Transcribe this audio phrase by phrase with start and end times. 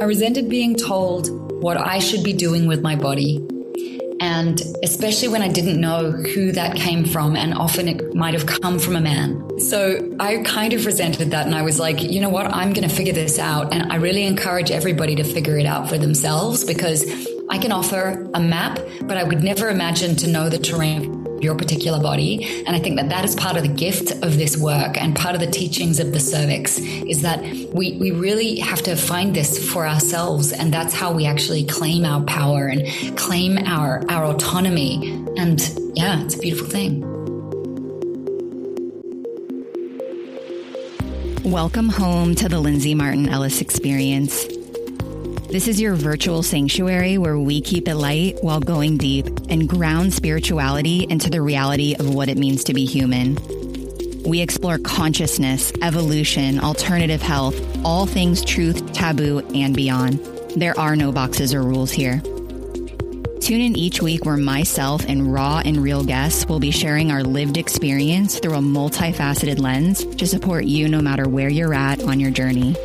[0.00, 1.28] I resented being told
[1.60, 3.44] what I should be doing with my body.
[4.20, 8.46] And especially when I didn't know who that came from, and often it might have
[8.46, 9.58] come from a man.
[9.58, 11.46] So I kind of resented that.
[11.46, 12.46] And I was like, you know what?
[12.46, 13.74] I'm going to figure this out.
[13.74, 17.04] And I really encourage everybody to figure it out for themselves because
[17.50, 21.54] I can offer a map, but I would never imagine to know the terrain your
[21.54, 22.64] particular body.
[22.66, 25.34] And I think that that is part of the gift of this work and part
[25.34, 27.42] of the teachings of the cervix is that
[27.72, 30.52] we, we really have to find this for ourselves.
[30.52, 35.24] And that's how we actually claim our power and claim our, our autonomy.
[35.36, 35.60] And
[35.94, 37.04] yeah, it's a beautiful thing.
[41.44, 44.57] Welcome home to the Lindsay Martin Ellis Experience.
[45.50, 50.12] This is your virtual sanctuary where we keep it light while going deep and ground
[50.12, 53.38] spirituality into the reality of what it means to be human.
[54.24, 60.18] We explore consciousness, evolution, alternative health, all things truth, taboo, and beyond.
[60.54, 62.20] There are no boxes or rules here.
[63.40, 67.22] Tune in each week where myself and raw and real guests will be sharing our
[67.22, 72.20] lived experience through a multifaceted lens to support you no matter where you're at on
[72.20, 72.76] your journey.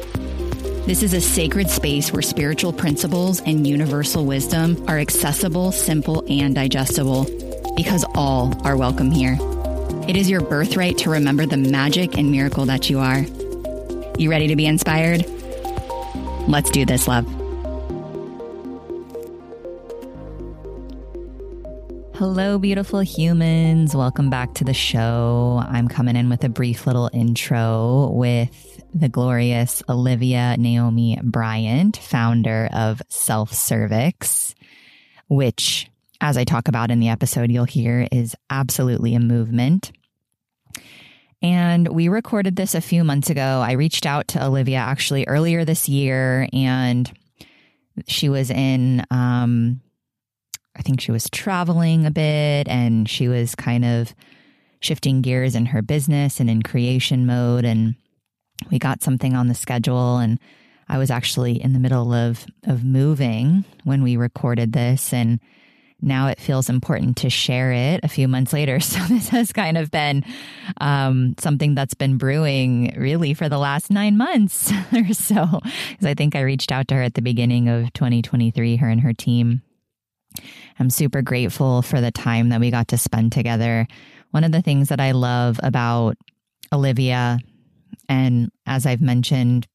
[0.86, 6.54] This is a sacred space where spiritual principles and universal wisdom are accessible, simple, and
[6.54, 7.24] digestible
[7.78, 9.38] because all are welcome here.
[10.10, 13.20] It is your birthright to remember the magic and miracle that you are.
[14.18, 15.26] You ready to be inspired?
[16.50, 17.26] Let's do this, love.
[22.16, 23.96] Hello, beautiful humans.
[23.96, 25.64] Welcome back to the show.
[25.66, 32.70] I'm coming in with a brief little intro with the glorious Olivia Naomi Bryant, founder
[32.72, 34.54] of Self Cervix,
[35.28, 35.90] which,
[36.22, 39.92] as I talk about in the episode, you'll hear is absolutely a movement.
[41.42, 43.62] And we recorded this a few months ago.
[43.66, 47.12] I reached out to Olivia actually earlier this year, and
[48.08, 49.82] she was in, um,
[50.76, 54.14] I think she was traveling a bit, and she was kind of
[54.80, 57.66] shifting gears in her business and in creation mode.
[57.66, 57.96] And
[58.72, 60.40] we got something on the schedule and
[60.90, 65.40] I was actually in the middle of of moving when we recorded this and
[66.04, 68.80] now it feels important to share it a few months later.
[68.94, 70.24] So this has kind of been
[70.80, 75.62] um, something that's been brewing really for the last nine months or so.
[75.90, 79.02] Because I think I reached out to her at the beginning of 2023, her and
[79.02, 79.62] her team.
[80.80, 83.88] I'm super grateful for the time that we got to spend together.
[84.32, 86.18] One of the things that I love about
[86.72, 87.40] Olivia
[88.10, 89.68] and as I've mentioned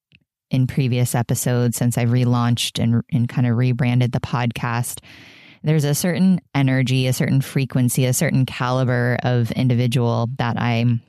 [0.51, 5.01] in previous episodes, since I've relaunched and, and kind of rebranded the podcast,
[5.63, 11.03] there's a certain energy, a certain frequency, a certain caliber of individual that I'm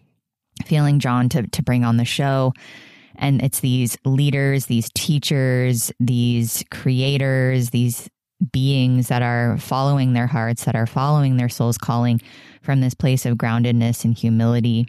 [0.66, 2.54] feeling drawn to, to bring on the show.
[3.16, 8.10] And it's these leaders, these teachers, these creators, these
[8.52, 12.22] beings that are following their hearts, that are following their soul's calling
[12.62, 14.88] from this place of groundedness and humility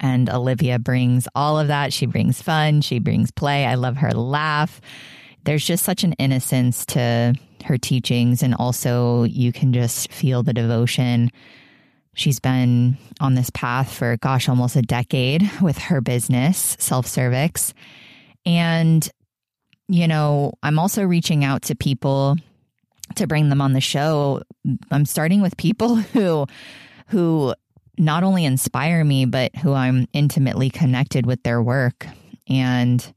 [0.00, 1.92] and Olivia brings all of that.
[1.92, 3.66] She brings fun, she brings play.
[3.66, 4.80] I love her laugh.
[5.44, 8.42] There's just such an innocence to her teachings.
[8.42, 11.30] And also, you can just feel the devotion.
[12.14, 17.72] She's been on this path for, gosh, almost a decade with her business, Self Cervix.
[18.44, 19.08] And,
[19.88, 22.36] you know, I'm also reaching out to people
[23.16, 24.42] to bring them on the show.
[24.90, 26.46] I'm starting with people who,
[27.08, 27.54] who
[28.00, 32.06] not only inspire me, but who I'm intimately connected with their work.
[32.48, 33.14] And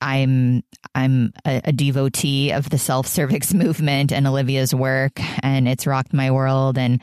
[0.00, 0.62] I'm
[0.94, 6.14] I'm a, a devotee of the self cervix movement and Olivia's work, and it's rocked
[6.14, 6.78] my world.
[6.78, 7.00] And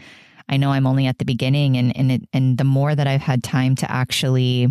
[0.49, 3.21] I know I'm only at the beginning, and and it, and the more that I've
[3.21, 4.67] had time to actually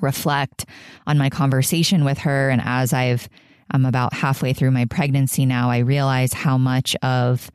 [0.00, 0.66] reflect
[1.06, 3.28] on my conversation with her, and as I've
[3.70, 7.50] I'm about halfway through my pregnancy now, I realize how much of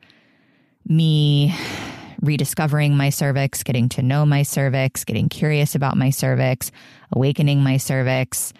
[0.86, 1.54] me
[2.20, 6.70] rediscovering my cervix, getting to know my cervix, getting curious about my cervix,
[7.12, 8.52] awakening my cervix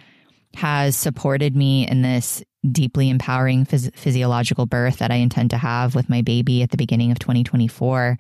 [0.57, 5.95] has supported me in this deeply empowering phys- physiological birth that I intend to have
[5.95, 8.19] with my baby at the beginning of 2024.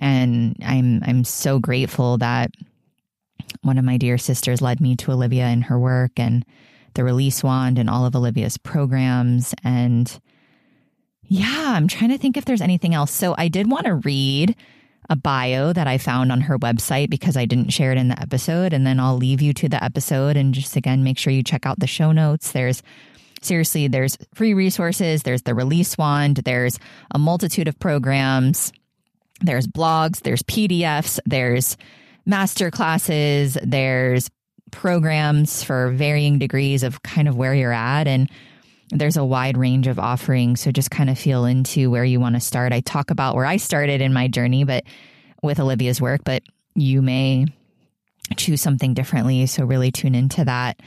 [0.00, 2.50] And I'm I'm so grateful that
[3.62, 6.44] one of my dear sisters led me to Olivia and her work and
[6.94, 10.20] the release wand and all of Olivia's programs and
[11.28, 13.10] yeah, I'm trying to think if there's anything else.
[13.10, 14.56] So I did want to read
[15.10, 18.20] a bio that I found on her website because I didn't share it in the
[18.20, 18.72] episode.
[18.72, 21.66] And then I'll leave you to the episode and just again, make sure you check
[21.66, 22.52] out the show notes.
[22.52, 22.82] There's
[23.42, 26.78] seriously, there's free resources, there's the release wand, there's
[27.10, 28.72] a multitude of programs,
[29.40, 31.76] there's blogs, there's PDFs, there's
[32.24, 34.30] master classes, there's
[34.70, 38.08] programs for varying degrees of kind of where you're at.
[38.08, 38.30] And
[39.00, 40.60] there's a wide range of offerings.
[40.60, 42.72] So just kind of feel into where you want to start.
[42.72, 44.84] I talk about where I started in my journey, but
[45.42, 46.42] with Olivia's work, but
[46.74, 47.46] you may
[48.36, 49.46] choose something differently.
[49.46, 50.80] So really tune into that.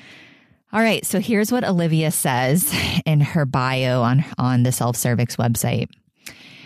[0.73, 1.05] All right.
[1.05, 2.73] So here's what Olivia says
[3.05, 5.89] in her bio on, on the Self Cervix website.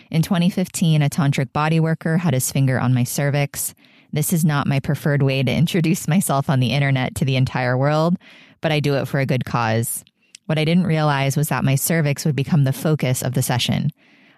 [0.09, 3.73] In 2015, a tantric body worker had his finger on my cervix.
[4.11, 7.77] This is not my preferred way to introduce myself on the internet to the entire
[7.77, 8.17] world,
[8.59, 10.03] but I do it for a good cause.
[10.45, 13.91] What I didn't realize was that my cervix would become the focus of the session.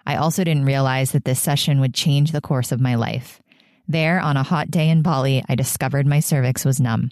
[0.06, 3.40] I also didn't realize that this session would change the course of my life.
[3.88, 7.10] There, on a hot day in Bali, I discovered my cervix was numb.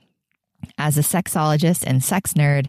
[0.79, 2.67] As a sexologist and sex nerd,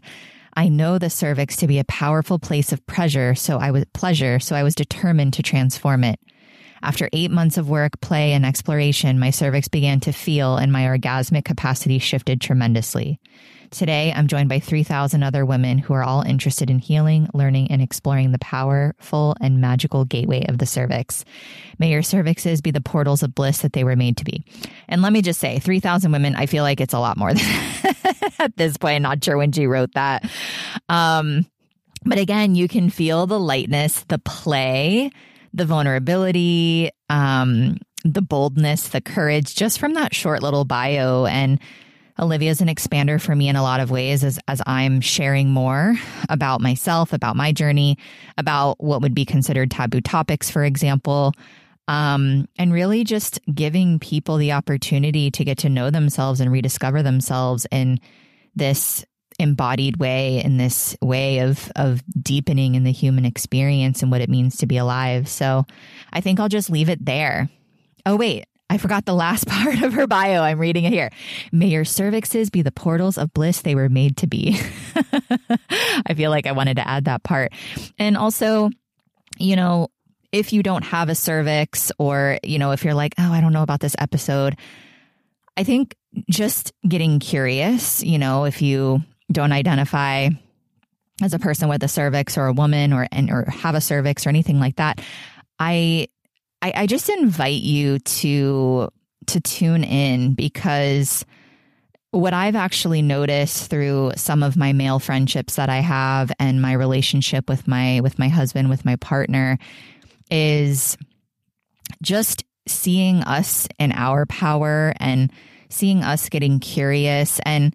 [0.56, 4.38] I know the cervix to be a powerful place of pleasure, so I was pleasure,
[4.38, 6.20] so I was determined to transform it.
[6.82, 10.82] After eight months of work, play, and exploration, my cervix began to feel and my
[10.82, 13.18] orgasmic capacity shifted tremendously.
[13.70, 17.82] Today, I'm joined by 3,000 other women who are all interested in healing, learning, and
[17.82, 21.24] exploring the powerful and magical gateway of the cervix.
[21.78, 24.44] May your cervixes be the portals of bliss that they were made to be.
[24.88, 27.30] And let me just say, 3,000 women, I feel like it's a lot more
[28.38, 29.02] at this point.
[29.02, 30.28] Not sure when she wrote that.
[30.88, 31.46] Um,
[32.04, 35.10] but again, you can feel the lightness, the play,
[35.52, 41.24] the vulnerability, um, the boldness, the courage just from that short little bio.
[41.24, 41.58] And
[42.18, 45.50] Olivia is an expander for me in a lot of ways as, as I'm sharing
[45.50, 45.96] more
[46.28, 47.98] about myself, about my journey,
[48.38, 51.32] about what would be considered taboo topics, for example.
[51.88, 57.02] Um, and really just giving people the opportunity to get to know themselves and rediscover
[57.02, 57.98] themselves in
[58.54, 59.04] this
[59.38, 64.30] embodied way, in this way of, of deepening in the human experience and what it
[64.30, 65.28] means to be alive.
[65.28, 65.66] So
[66.12, 67.50] I think I'll just leave it there.
[68.06, 70.42] Oh, wait, I forgot the last part of her bio.
[70.42, 71.10] I'm reading it here.
[71.52, 74.58] May your cervixes be the portals of bliss they were made to be.
[76.06, 77.52] I feel like I wanted to add that part.
[77.98, 78.70] And also,
[79.38, 79.88] you know,
[80.32, 83.52] if you don't have a cervix or, you know, if you're like, oh, I don't
[83.52, 84.56] know about this episode,
[85.56, 85.94] I think
[86.28, 90.28] just getting curious, you know, if you don't identify
[91.22, 94.26] as a person with a cervix or a woman or and or have a cervix
[94.26, 95.00] or anything like that,
[95.58, 96.08] I
[96.64, 98.88] I, I just invite you to
[99.26, 101.26] to tune in because
[102.10, 106.72] what I've actually noticed through some of my male friendships that I have and my
[106.72, 109.58] relationship with my with my husband with my partner
[110.30, 110.96] is
[112.00, 115.30] just seeing us in our power and
[115.68, 117.74] seeing us getting curious and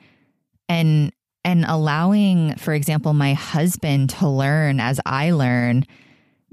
[0.68, 1.14] and
[1.44, 5.86] and allowing for example my husband to learn as I learn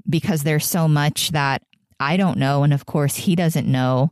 [0.07, 1.63] because there's so much that
[1.99, 2.63] I don't know.
[2.63, 4.11] And of course, he doesn't know.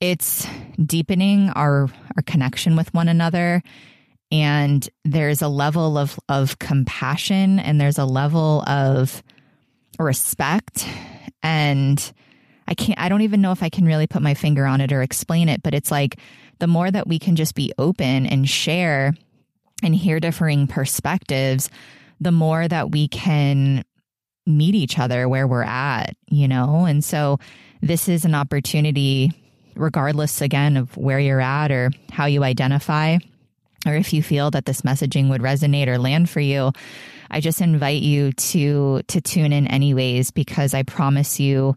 [0.00, 0.46] It's
[0.84, 3.62] deepening our, our connection with one another.
[4.30, 9.22] And there's a level of, of compassion and there's a level of
[9.98, 10.86] respect.
[11.42, 12.12] And
[12.68, 14.92] I can't, I don't even know if I can really put my finger on it
[14.92, 16.18] or explain it, but it's like
[16.58, 19.14] the more that we can just be open and share
[19.82, 21.70] and hear differing perspectives,
[22.20, 23.84] the more that we can
[24.46, 26.84] meet each other where we're at, you know?
[26.84, 27.38] And so
[27.82, 29.32] this is an opportunity,
[29.74, 33.18] regardless again of where you're at or how you identify,
[33.86, 36.72] or if you feel that this messaging would resonate or land for you.
[37.30, 41.76] I just invite you to to tune in anyways because I promise you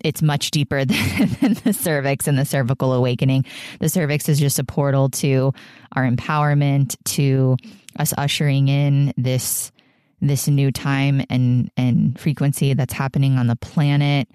[0.00, 3.44] it's much deeper than, than, the cervix and the cervical awakening.
[3.80, 5.52] The cervix is just a portal to
[5.92, 7.56] our empowerment, to
[7.98, 9.72] us ushering in this
[10.20, 14.28] this new time and and frequency that's happening on the planet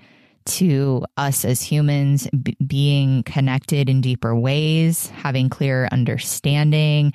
[0.46, 7.14] to us as humans b- being connected in deeper ways, having clearer understanding,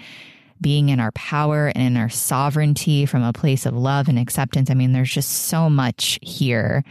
[0.61, 4.71] being in our power and in our sovereignty from a place of love and acceptance.
[4.71, 6.85] I mean, there's just so much here.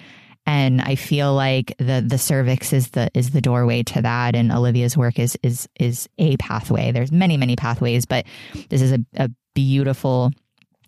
[0.46, 4.34] And I feel like the the cervix is the is the doorway to that.
[4.34, 6.92] And Olivia's work is is is a pathway.
[6.92, 8.26] There's many, many pathways, but
[8.70, 10.32] this is a, a beautiful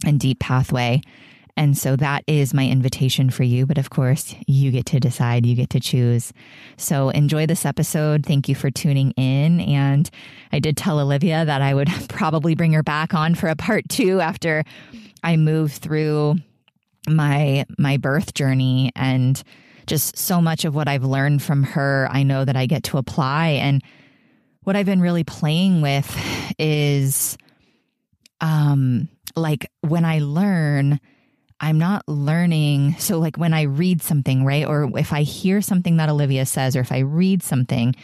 [0.06, 1.02] and deep pathway.
[1.60, 3.66] And so that is my invitation for you.
[3.66, 6.32] But of course, you get to decide, you get to choose.
[6.78, 8.26] So enjoy this episode.
[8.26, 9.60] Thank you for tuning in.
[9.60, 10.10] And
[10.54, 13.90] I did tell Olivia that I would probably bring her back on for a part
[13.90, 14.64] two after
[15.22, 16.36] I move through
[17.10, 19.42] my my birth journey and
[19.86, 22.98] just so much of what I've learned from her I know that I get to
[22.98, 23.84] apply and
[24.64, 26.16] what I've been really playing with
[26.60, 27.38] is
[28.42, 31.00] um like when I learn,
[31.60, 32.96] I'm not learning.
[33.00, 34.66] So, like when I read something, right?
[34.66, 37.96] Or if I hear something that Olivia says, or if I read something,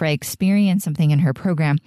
[0.00, 1.78] or I experience something in her program,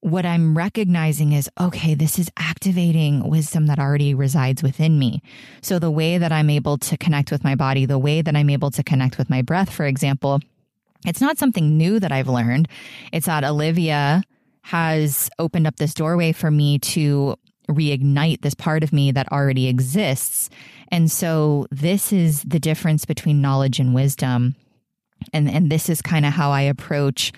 [0.00, 5.20] what I'm recognizing is okay, this is activating wisdom that already resides within me.
[5.62, 8.50] So the way that I'm able to connect with my body, the way that I'm
[8.50, 10.40] able to connect with my breath, for example,
[11.04, 12.68] it's not something new that I've learned.
[13.12, 14.22] It's that Olivia
[14.62, 17.36] has opened up this doorway for me to
[17.68, 20.50] reignite this part of me that already exists.
[20.88, 24.54] And so this is the difference between knowledge and wisdom.
[25.32, 27.32] And and this is kind of how I approach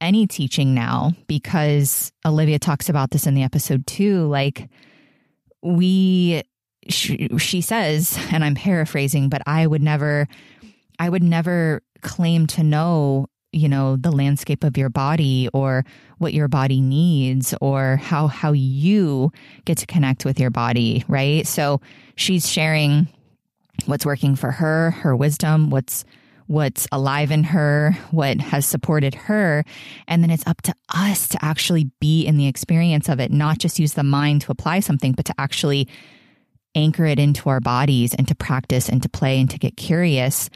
[0.00, 4.68] any teaching now because Olivia talks about this in the episode too like
[5.62, 6.42] we
[6.88, 10.28] she, she says and I'm paraphrasing but I would never
[10.98, 15.84] I would never claim to know you know the landscape of your body or
[16.18, 19.32] what your body needs or how how you
[19.64, 21.46] get to connect with your body right?
[21.46, 21.80] So
[22.16, 23.08] she's sharing
[23.86, 26.04] what's working for her her wisdom what's
[26.46, 29.64] what's alive in her what has supported her.
[30.06, 33.58] And then it's up to us to actually be in the experience of it not
[33.58, 35.88] just use the mind to apply something but to actually
[36.74, 40.50] anchor it into our bodies and to practice and to play and to get curious.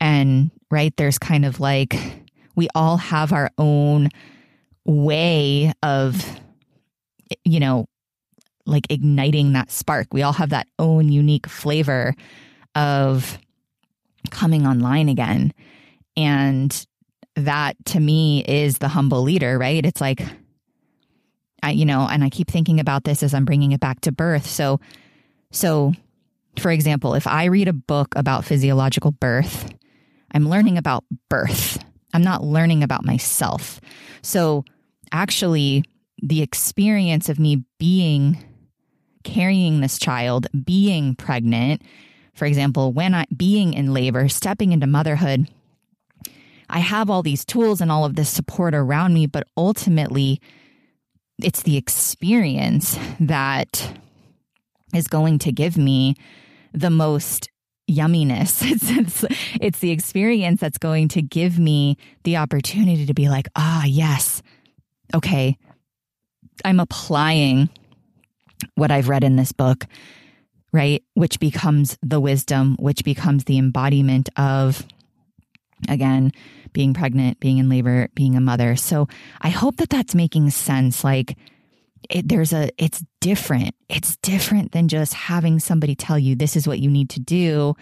[0.00, 1.94] And right there's kind of like
[2.54, 4.08] we all have our own
[4.84, 6.40] way of,
[7.44, 7.86] you know,
[8.66, 10.08] like igniting that spark.
[10.12, 12.14] We all have that own unique flavor
[12.74, 13.38] of
[14.30, 15.52] coming online again.
[16.16, 16.86] And
[17.36, 19.84] that to me is the humble leader, right?
[19.84, 20.22] It's like,
[21.62, 24.12] I, you know, and I keep thinking about this as I'm bringing it back to
[24.12, 24.46] birth.
[24.46, 24.80] So,
[25.50, 25.92] so
[26.58, 29.72] for example, if I read a book about physiological birth,
[30.34, 31.82] I'm learning about birth.
[32.12, 33.80] I'm not learning about myself.
[34.22, 34.64] So
[35.12, 35.84] actually,
[36.22, 38.44] the experience of me being
[39.24, 41.82] carrying this child, being pregnant,
[42.34, 45.48] for example, when I being in labor, stepping into motherhood,
[46.68, 50.40] I have all these tools and all of this support around me, but ultimately
[51.38, 53.98] it's the experience that
[54.94, 56.14] is going to give me
[56.72, 57.50] the most
[57.92, 58.62] yumminess.
[58.72, 59.24] It's, it's,
[59.60, 64.42] it's the experience that's going to give me the opportunity to be like, ah, yes,
[65.14, 65.58] okay,
[66.64, 67.68] I'm applying
[68.74, 69.86] what I've read in this book,
[70.72, 71.02] right?
[71.14, 74.86] Which becomes the wisdom, which becomes the embodiment of,
[75.88, 76.32] again,
[76.72, 78.76] being pregnant, being in labor, being a mother.
[78.76, 79.08] So
[79.40, 81.04] I hope that that's making sense.
[81.04, 81.36] Like,
[82.10, 83.74] it, there's a it's different.
[83.88, 87.74] It's different than just having somebody tell you this is what you need to do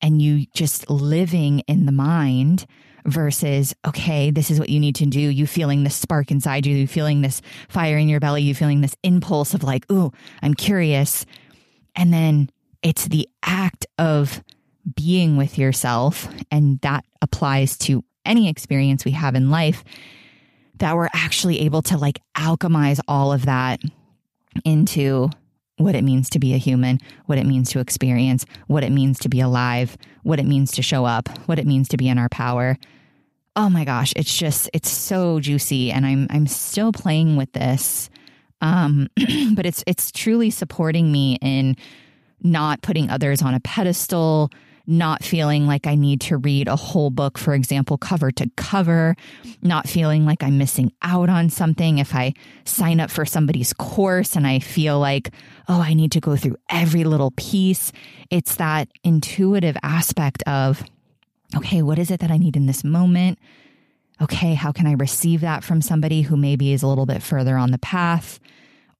[0.00, 2.66] and you just living in the mind
[3.04, 5.20] versus okay this is what you need to do.
[5.20, 8.80] You feeling this spark inside you you feeling this fire in your belly you feeling
[8.80, 11.26] this impulse of like ooh i'm curious.
[11.94, 12.50] And then
[12.82, 14.42] it's the act of
[14.96, 19.84] being with yourself and that applies to any experience we have in life
[20.82, 23.80] that we're actually able to like alchemize all of that
[24.64, 25.30] into
[25.76, 29.20] what it means to be a human, what it means to experience, what it means
[29.20, 32.18] to be alive, what it means to show up, what it means to be in
[32.18, 32.76] our power.
[33.54, 38.10] Oh my gosh, it's just it's so juicy and I'm I'm still playing with this.
[38.60, 39.08] Um
[39.54, 41.76] but it's it's truly supporting me in
[42.40, 44.50] not putting others on a pedestal,
[44.86, 49.16] not feeling like I need to read a whole book, for example, cover to cover,
[49.62, 51.98] not feeling like I'm missing out on something.
[51.98, 52.34] If I
[52.64, 55.30] sign up for somebody's course and I feel like,
[55.68, 57.92] oh, I need to go through every little piece,
[58.30, 60.82] it's that intuitive aspect of,
[61.56, 63.38] okay, what is it that I need in this moment?
[64.20, 67.56] Okay, how can I receive that from somebody who maybe is a little bit further
[67.56, 68.38] on the path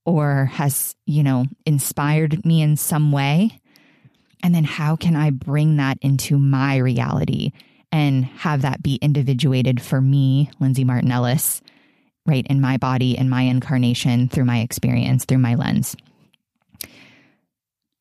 [0.04, 3.60] or has, you know, inspired me in some way?
[4.42, 7.52] And then how can I bring that into my reality
[7.90, 11.62] and have that be individuated for me, Lindsay Martin Ellis,
[12.26, 15.94] right, in my body, in my incarnation, through my experience, through my lens?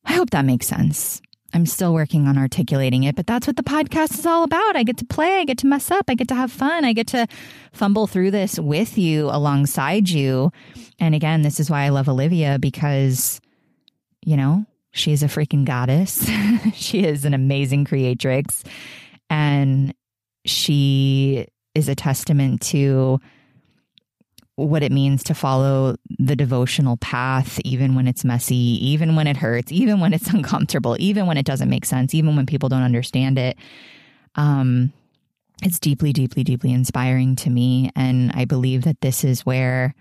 [0.05, 1.21] I hope that makes sense.
[1.53, 4.77] I'm still working on articulating it, but that's what the podcast is all about.
[4.77, 6.93] I get to play, I get to mess up, I get to have fun, I
[6.93, 7.27] get to
[7.73, 10.51] fumble through this with you alongside you.
[10.97, 13.41] And again, this is why I love Olivia because,
[14.23, 16.29] you know, She's a freaking goddess.
[16.73, 18.63] she is an amazing creatrix.
[19.29, 19.93] And
[20.45, 23.19] she is a testament to
[24.55, 29.37] what it means to follow the devotional path, even when it's messy, even when it
[29.37, 32.83] hurts, even when it's uncomfortable, even when it doesn't make sense, even when people don't
[32.83, 33.57] understand it.
[34.35, 34.93] Um,
[35.63, 37.91] it's deeply, deeply, deeply inspiring to me.
[37.95, 39.93] And I believe that this is where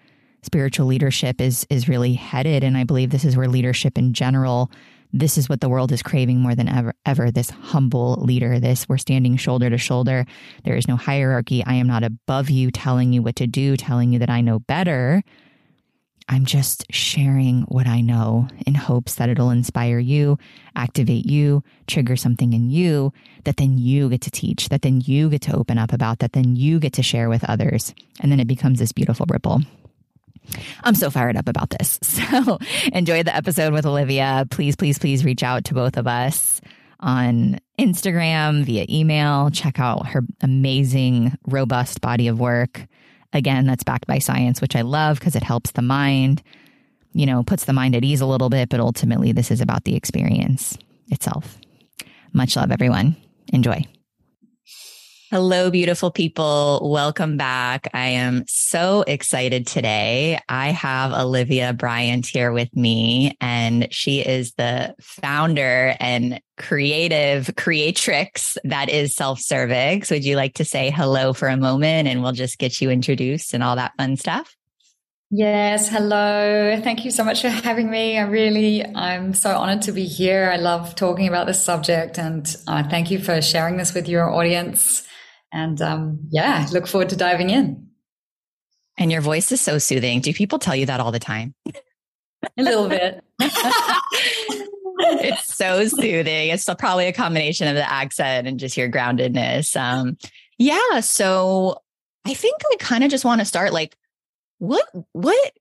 [0.42, 4.70] spiritual leadership is is really headed and I believe this is where leadership in general
[5.12, 8.88] this is what the world is craving more than ever ever this humble leader this
[8.88, 10.24] we're standing shoulder to shoulder.
[10.64, 11.64] There is no hierarchy.
[11.64, 14.58] I am not above you telling you what to do telling you that i know
[14.58, 15.22] better.
[16.28, 20.38] I'm just sharing what i know in hopes that it'll inspire you
[20.76, 23.12] activate you trigger something in you
[23.44, 26.32] that then you get to teach that then you get to open up about that
[26.32, 27.94] then you get to share with others.
[28.20, 29.62] And then it becomes this beautiful ripple
[30.84, 31.98] I'm so fired up about this.
[32.30, 32.58] So
[32.92, 34.46] enjoy the episode with Olivia.
[34.50, 36.60] Please, please, please reach out to both of us
[37.00, 39.50] on Instagram, via email.
[39.50, 42.86] Check out her amazing, robust body of work.
[43.32, 46.42] Again, that's backed by science, which I love because it helps the mind,
[47.12, 49.84] you know, puts the mind at ease a little bit, but ultimately, this is about
[49.84, 50.76] the experience
[51.08, 51.58] itself.
[52.32, 53.16] Much love, everyone.
[53.52, 53.84] Enjoy.
[55.30, 56.90] Hello, beautiful people.
[56.90, 57.88] Welcome back.
[57.94, 60.40] I am so excited today.
[60.48, 68.58] I have Olivia Bryant here with me, and she is the founder and creative creatrix
[68.64, 70.10] that is Self Cervix.
[70.10, 73.54] Would you like to say hello for a moment and we'll just get you introduced
[73.54, 74.56] and all that fun stuff?
[75.30, 76.80] Yes, hello.
[76.82, 78.18] Thank you so much for having me.
[78.18, 80.50] I really, I'm so honored to be here.
[80.52, 84.28] I love talking about this subject and uh, thank you for sharing this with your
[84.28, 85.06] audience.
[85.52, 87.88] And um, yeah, look forward to diving in.
[88.98, 90.20] And your voice is so soothing.
[90.20, 91.54] Do people tell you that all the time?
[92.56, 93.24] A little bit.
[95.00, 96.48] it's so soothing.
[96.48, 99.76] It's probably a combination of the accent and just your groundedness.
[99.76, 100.18] Um,
[100.58, 101.00] yeah.
[101.00, 101.82] So
[102.24, 103.96] I think I kind of just want to start like,
[104.58, 105.52] what, what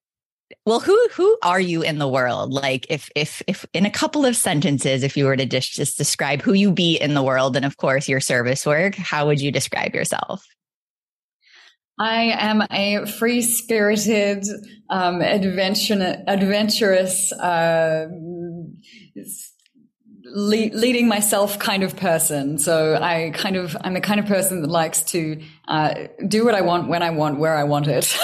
[0.65, 4.25] well who who are you in the world like if if if in a couple
[4.25, 7.55] of sentences if you were to just, just describe who you be in the world
[7.55, 10.45] and of course your service work how would you describe yourself
[12.01, 14.45] I am a free spirited,
[14.89, 18.07] um, adventure, adventurous, uh,
[20.23, 22.57] le- leading myself kind of person.
[22.57, 25.93] So I kind of, I'm the kind of person that likes to uh,
[26.25, 28.17] do what I want when I want, where I want it.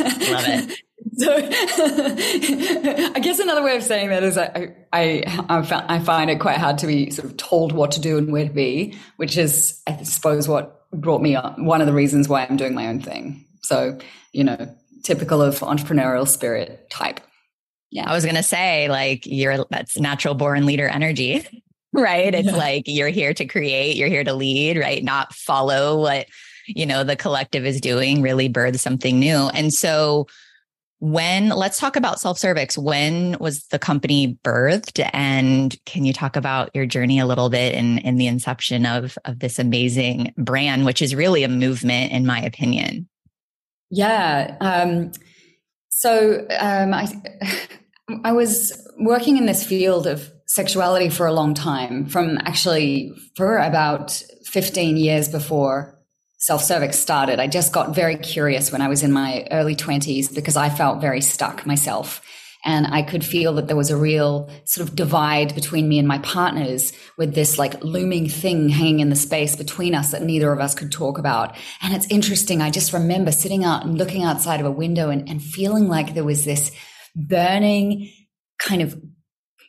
[0.00, 0.82] Love it.
[1.16, 6.58] So I guess another way of saying that is I, I, I, find it quite
[6.58, 9.80] hard to be sort of told what to do and where to be, which is,
[9.86, 11.58] I suppose, what brought me up.
[11.58, 13.44] One of the reasons why I'm doing my own thing.
[13.62, 13.98] So,
[14.32, 17.20] you know, typical of entrepreneurial spirit type.
[17.90, 18.08] Yeah.
[18.08, 21.44] I was going to say, like, you're that's natural born leader energy,
[21.92, 22.32] right?
[22.32, 22.56] It's yeah.
[22.56, 25.02] like you're here to create, you're here to lead, right?
[25.02, 26.26] Not follow what,
[26.68, 29.48] you know, the collective is doing, really birth something new.
[29.48, 30.28] And so,
[31.00, 35.08] when let's talk about self cervix when was the company birthed?
[35.12, 39.18] And can you talk about your journey a little bit in in the inception of
[39.24, 43.08] of this amazing brand which is really a movement in my opinion?
[43.90, 45.12] Yeah um,
[45.88, 47.08] so um, i
[48.24, 53.58] i was working in this field of sexuality for a long time from actually for
[53.58, 54.10] about
[54.44, 55.99] 15 years before
[56.40, 57.38] self cervix started.
[57.38, 61.00] I just got very curious when I was in my early 20s because I felt
[61.00, 62.20] very stuck myself.
[62.62, 66.06] And I could feel that there was a real sort of divide between me and
[66.06, 70.52] my partners with this like looming thing hanging in the space between us that neither
[70.52, 71.56] of us could talk about.
[71.80, 72.60] And it's interesting.
[72.60, 76.12] I just remember sitting out and looking outside of a window and, and feeling like
[76.12, 76.70] there was this
[77.16, 78.12] burning
[78.58, 79.00] kind of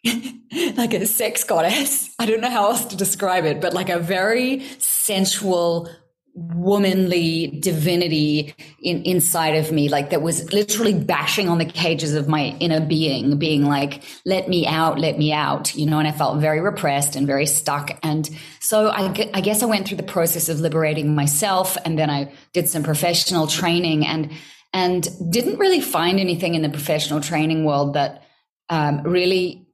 [0.75, 2.13] like a sex goddess.
[2.19, 5.89] I don't know how else to describe it, but like a very sensual,
[6.33, 12.27] womanly divinity in, inside of me, like that was literally bashing on the cages of
[12.27, 16.11] my inner being, being like, let me out, let me out, you know, and I
[16.11, 17.91] felt very repressed and very stuck.
[18.01, 22.09] And so I, I guess I went through the process of liberating myself and then
[22.09, 24.31] I did some professional training and,
[24.73, 28.23] and didn't really find anything in the professional training world that
[28.69, 29.67] um, really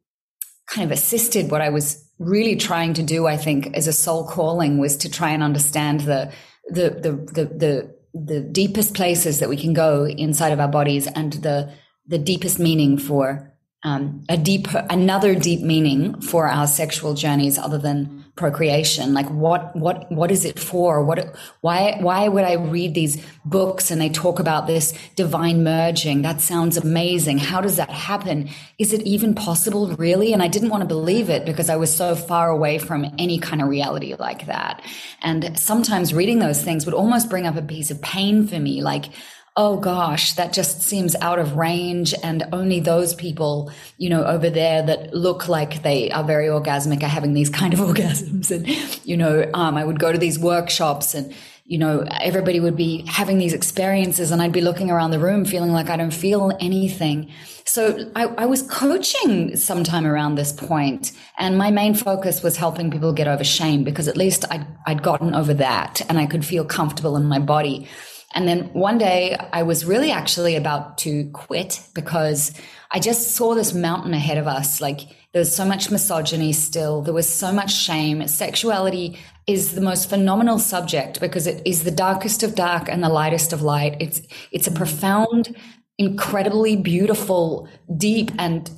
[0.67, 4.27] kind of assisted what I was really trying to do, I think, as a soul
[4.27, 6.31] calling was to try and understand the
[6.69, 11.07] the the the the, the deepest places that we can go inside of our bodies
[11.07, 11.71] and the
[12.07, 13.53] the deepest meaning for
[13.83, 19.13] um, a deep another deep meaning for our sexual journeys other than procreation?
[19.13, 21.03] Like what what what is it for?
[21.03, 26.21] What why why would i read these books and they talk about this divine merging?
[26.21, 27.39] That sounds amazing.
[27.39, 28.49] How does that happen?
[28.77, 30.31] Is it even possible really?
[30.33, 33.39] And i didn't want to believe it because i was so far away from any
[33.39, 34.81] kind of reality like that.
[35.21, 38.81] And sometimes reading those things would almost bring up a piece of pain for me.
[38.81, 39.05] Like
[39.57, 42.13] oh gosh, that just seems out of range.
[42.23, 47.01] And only those people, you know, over there that look like they are very orgasmic
[47.01, 48.51] are having these kind of orgasms.
[48.51, 48.67] And,
[49.05, 51.33] you know, um, I would go to these workshops and,
[51.65, 55.43] you know, everybody would be having these experiences and I'd be looking around the room
[55.43, 57.31] feeling like I don't feel anything.
[57.65, 62.89] So I, I was coaching sometime around this point, and my main focus was helping
[62.89, 66.45] people get over shame because at least I'd, I'd gotten over that and I could
[66.45, 67.89] feel comfortable in my body.
[68.33, 72.53] And then one day I was really actually about to quit because
[72.91, 74.81] I just saw this mountain ahead of us.
[74.81, 75.01] Like
[75.33, 77.01] there was so much misogyny still.
[77.01, 78.27] There was so much shame.
[78.27, 83.09] Sexuality is the most phenomenal subject because it is the darkest of dark and the
[83.09, 83.95] lightest of light.
[83.99, 85.55] It's, it's a profound
[85.97, 88.69] incredibly beautiful, deep, and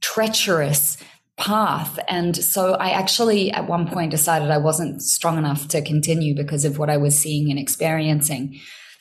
[0.00, 0.96] treacherous
[1.36, 1.98] path.
[2.08, 6.64] And so I actually, at one point, decided I wasn't strong enough to continue because
[6.64, 8.60] of what I was seeing and experiencing.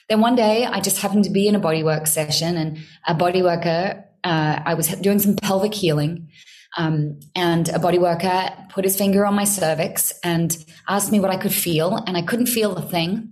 [0.09, 4.03] Then one day, I just happened to be in a bodywork session, and a bodyworker,
[4.23, 6.29] uh, I was doing some pelvic healing.
[6.77, 10.55] Um, and a body worker put his finger on my cervix and
[10.87, 13.31] asked me what I could feel, and I couldn't feel a thing.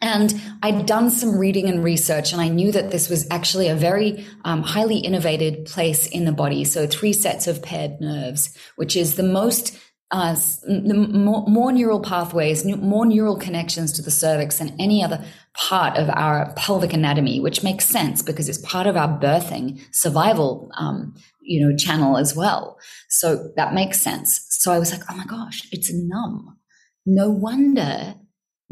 [0.00, 3.74] And I'd done some reading and research, and I knew that this was actually a
[3.74, 6.64] very um, highly innervated place in the body.
[6.64, 9.76] So, three sets of paired nerves, which is the most
[10.10, 10.36] uh,
[10.68, 16.10] more, more, neural pathways, more neural connections to the cervix than any other part of
[16.10, 21.64] our pelvic anatomy, which makes sense because it's part of our birthing survival, um, you
[21.64, 22.76] know, channel as well.
[23.08, 24.46] So that makes sense.
[24.50, 26.58] So I was like, oh my gosh, it's numb.
[27.06, 28.14] No wonder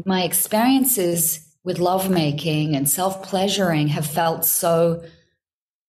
[0.05, 5.03] my experiences with lovemaking and self pleasuring have felt so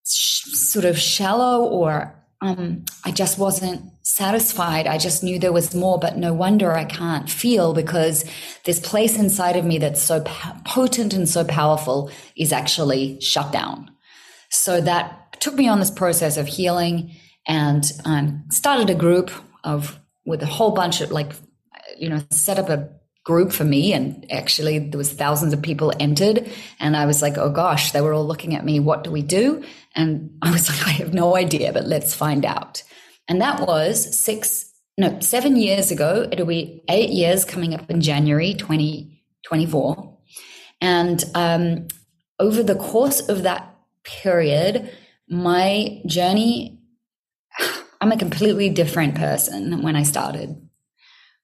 [0.07, 4.87] sh- sort of shallow or um, I just wasn't satisfied.
[4.87, 8.25] I just knew there was more, but no wonder I can't feel because
[8.65, 10.23] this place inside of me that's so
[10.65, 13.91] potent and so powerful is actually shut down.
[14.51, 17.15] So that took me on this process of healing
[17.47, 19.31] and um, started a group
[19.63, 21.33] of with a whole bunch of like,
[21.99, 22.89] you know, set up a
[23.25, 27.37] group for me and actually there was thousands of people entered and i was like
[27.37, 29.63] oh gosh they were all looking at me what do we do?
[29.95, 32.83] And i was like i have no idea but let's find out.
[33.29, 36.29] And that was six no seven years ago.
[36.33, 40.19] It'll be eight years coming up in january 2024
[40.81, 41.89] and um,
[42.39, 44.91] over the course of that period
[45.29, 46.81] my journey
[48.01, 50.57] i'm a completely different person when i started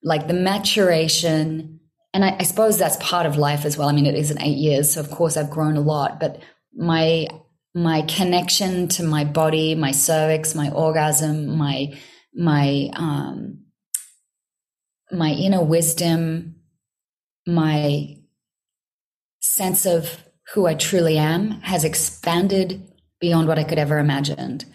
[0.07, 1.81] like the maturation.
[2.14, 3.88] And I, I suppose that's part of life as well.
[3.88, 4.92] I mean, it isn't eight years.
[4.92, 6.40] So of course I've grown a lot, but
[6.73, 7.27] my,
[7.75, 11.99] my connection to my body, my cervix, my orgasm, my,
[12.33, 13.64] my, um,
[15.11, 16.55] my inner wisdom,
[17.45, 18.16] my
[19.40, 24.66] sense of who I truly am has expanded beyond what I could ever imagined.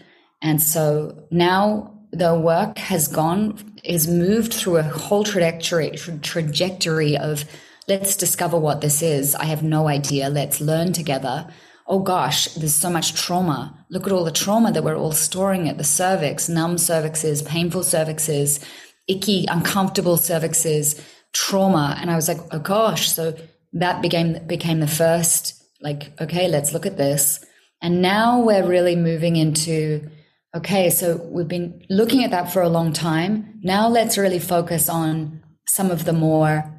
[0.42, 5.92] And so now the work has gone is moved through a whole trajectory
[6.22, 7.46] trajectory of
[7.88, 9.36] let's discover what this is.
[9.36, 10.30] I have no idea.
[10.30, 11.48] Let's learn together.
[11.88, 13.86] Oh gosh, there's so much trauma.
[13.90, 17.82] Look at all the trauma that we're all storing at the cervix, numb cervixes, painful
[17.82, 18.64] cervixes,
[19.08, 21.98] icky, uncomfortable cervixes, trauma.
[22.00, 23.12] And I was like, oh gosh.
[23.12, 23.36] So
[23.74, 27.44] that became became the first like, okay, let's look at this.
[27.82, 30.10] And now we're really moving into
[30.54, 33.60] Okay, so we've been looking at that for a long time.
[33.64, 36.70] Now let's really focus on some of the more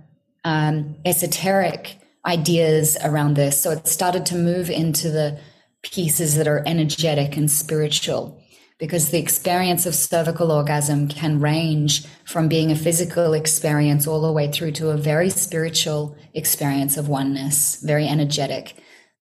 [0.44, 3.62] um, esoteric ideas around this.
[3.62, 5.38] So it started to move into the
[5.82, 8.38] pieces that are energetic and spiritual
[8.78, 14.32] because the experience of cervical orgasm can range from being a physical experience all the
[14.32, 18.74] way through to a very spiritual experience of oneness, very energetic.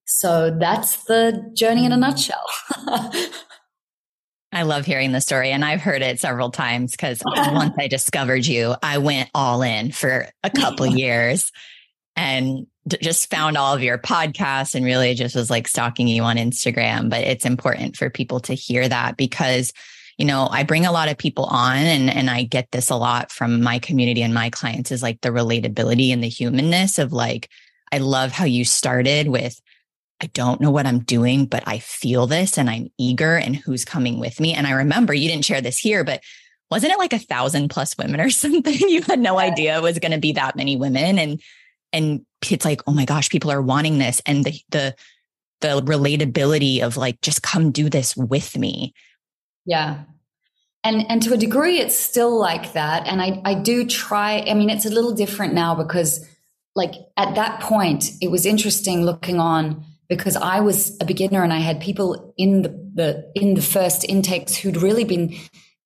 [0.04, 2.44] So that's the journey in a nutshell.
[4.52, 8.44] I love hearing the story and I've heard it several times because once I discovered
[8.46, 11.50] you, I went all in for a couple years
[12.16, 12.66] and
[13.00, 17.08] just found all of your podcasts and really just was like stalking you on Instagram.
[17.08, 19.72] But it's important for people to hear that because,
[20.18, 22.96] you know, I bring a lot of people on and, and I get this a
[22.96, 27.12] lot from my community and my clients is like the relatability and the humanness of
[27.12, 27.48] like,
[27.90, 29.58] I love how you started with
[30.22, 33.84] I don't know what I'm doing, but I feel this and I'm eager and who's
[33.84, 34.54] coming with me.
[34.54, 36.22] And I remember you didn't share this here, but
[36.70, 38.78] wasn't it like a thousand plus women or something?
[38.88, 41.18] You had no idea it was going to be that many women.
[41.18, 41.40] And,
[41.92, 44.22] and it's like, oh my gosh, people are wanting this.
[44.24, 44.94] And the, the,
[45.60, 48.94] the relatability of like, just come do this with me.
[49.66, 50.04] Yeah.
[50.84, 53.08] And, and to a degree, it's still like that.
[53.08, 56.24] And I, I do try, I mean, it's a little different now because
[56.76, 61.54] like at that point, it was interesting looking on because I was a beginner and
[61.54, 65.34] I had people in the, the in the first intakes who'd really been,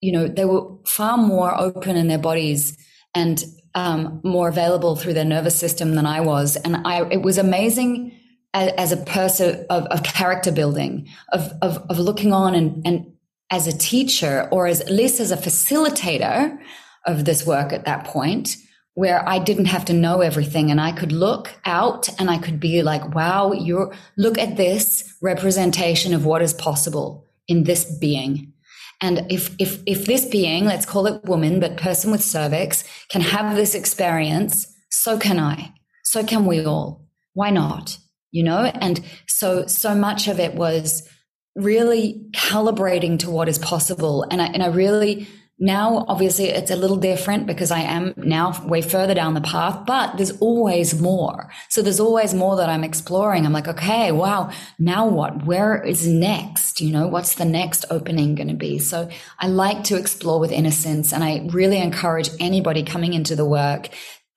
[0.01, 2.77] you know, they were far more open in their bodies
[3.15, 3.45] and
[3.77, 6.57] um, more available through their nervous system than I was.
[6.57, 8.19] And I, it was amazing
[8.53, 13.13] as, as a person of, of, character building, of, of, of looking on and, and
[13.51, 16.59] as a teacher or as at least as a facilitator
[17.07, 18.57] of this work at that point
[18.97, 22.59] where I didn't have to know everything and I could look out and I could
[22.59, 28.55] be like, wow, you're look at this representation of what is possible in this being.
[29.03, 33.21] And if, if, if this being, let's call it woman, but person with cervix can
[33.21, 35.75] have this experience, so can I.
[36.03, 37.07] So can we all.
[37.35, 37.99] Why not?
[38.31, 38.65] You know?
[38.65, 41.07] And so, so much of it was
[41.55, 44.25] really calibrating to what is possible.
[44.31, 48.63] And I, and I really, now, obviously, it's a little different because I am now
[48.67, 51.51] way further down the path, but there's always more.
[51.71, 53.47] So there's always more that I'm exploring.
[53.47, 55.47] I'm like, okay, wow, now what?
[55.47, 56.83] Where is next?
[56.83, 58.79] You know, what's the next opening going to be?
[58.79, 63.47] So I like to explore with innocence and I really encourage anybody coming into the
[63.47, 63.89] work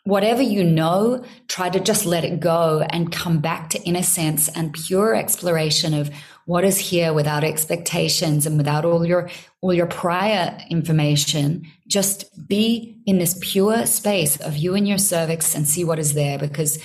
[0.05, 4.73] whatever you know, try to just let it go and come back to innocence and
[4.73, 6.10] pure exploration of
[6.49, 9.29] what is here without expectations and without all your
[9.62, 11.67] all your prior information?
[11.88, 16.15] Just be in this pure space of you and your cervix and see what is
[16.15, 16.79] there because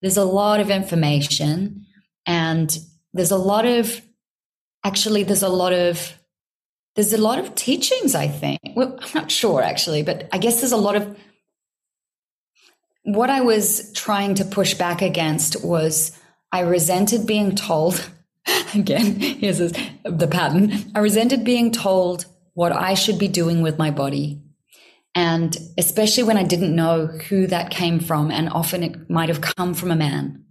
[0.00, 1.84] there's a lot of information
[2.26, 2.78] and
[3.12, 4.00] there's a lot of
[4.84, 6.16] actually there's a lot of
[6.94, 8.60] there's a lot of teachings i think.
[8.76, 11.18] Well, i'm not sure actually but i guess there's a lot of
[13.02, 16.16] what i was trying to push back against was
[16.52, 18.08] i resented being told
[18.74, 19.72] again, here's this,
[20.04, 20.72] the pattern.
[20.94, 24.42] I resented being told what I should be doing with my body.
[25.14, 29.40] And especially when I didn't know who that came from, and often it might have
[29.40, 30.44] come from a man.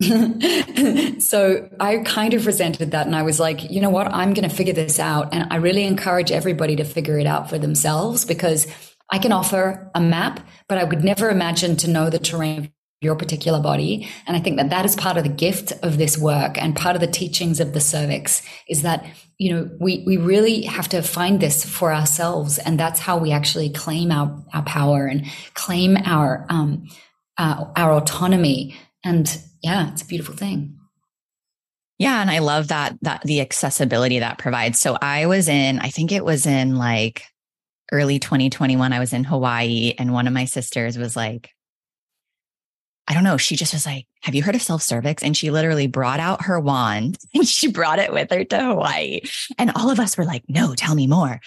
[1.20, 3.06] so I kind of resented that.
[3.06, 4.12] And I was like, you know what?
[4.12, 5.34] I'm going to figure this out.
[5.34, 8.66] And I really encourage everybody to figure it out for themselves because
[9.10, 13.14] I can offer a map, but I would never imagine to know the terrain your
[13.14, 14.08] particular body.
[14.26, 16.96] And I think that that is part of the gift of this work and part
[16.96, 19.06] of the teachings of the cervix is that,
[19.38, 22.58] you know, we, we really have to find this for ourselves.
[22.58, 26.88] And that's how we actually claim our, our power and claim our, um,
[27.36, 28.76] uh, our autonomy.
[29.04, 30.76] And yeah, it's a beautiful thing.
[31.98, 32.20] Yeah.
[32.20, 34.80] And I love that, that the accessibility that provides.
[34.80, 37.22] So I was in, I think it was in like
[37.92, 41.50] early 2021, I was in Hawaii and one of my sisters was like,
[43.08, 43.38] I don't know.
[43.38, 45.22] She just was like, Have you heard of self cervix?
[45.22, 49.20] And she literally brought out her wand and she brought it with her to Hawaii.
[49.58, 51.40] And all of us were like, No, tell me more.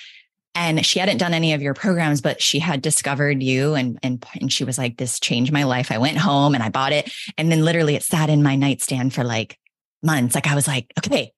[0.54, 4.26] And she hadn't done any of your programs, but she had discovered you and, and,
[4.41, 5.91] and she was like, This changed my life.
[5.91, 7.13] I went home and I bought it.
[7.38, 9.58] And then literally it sat in my nightstand for like
[10.02, 10.34] months.
[10.34, 11.32] Like I was like, Okay.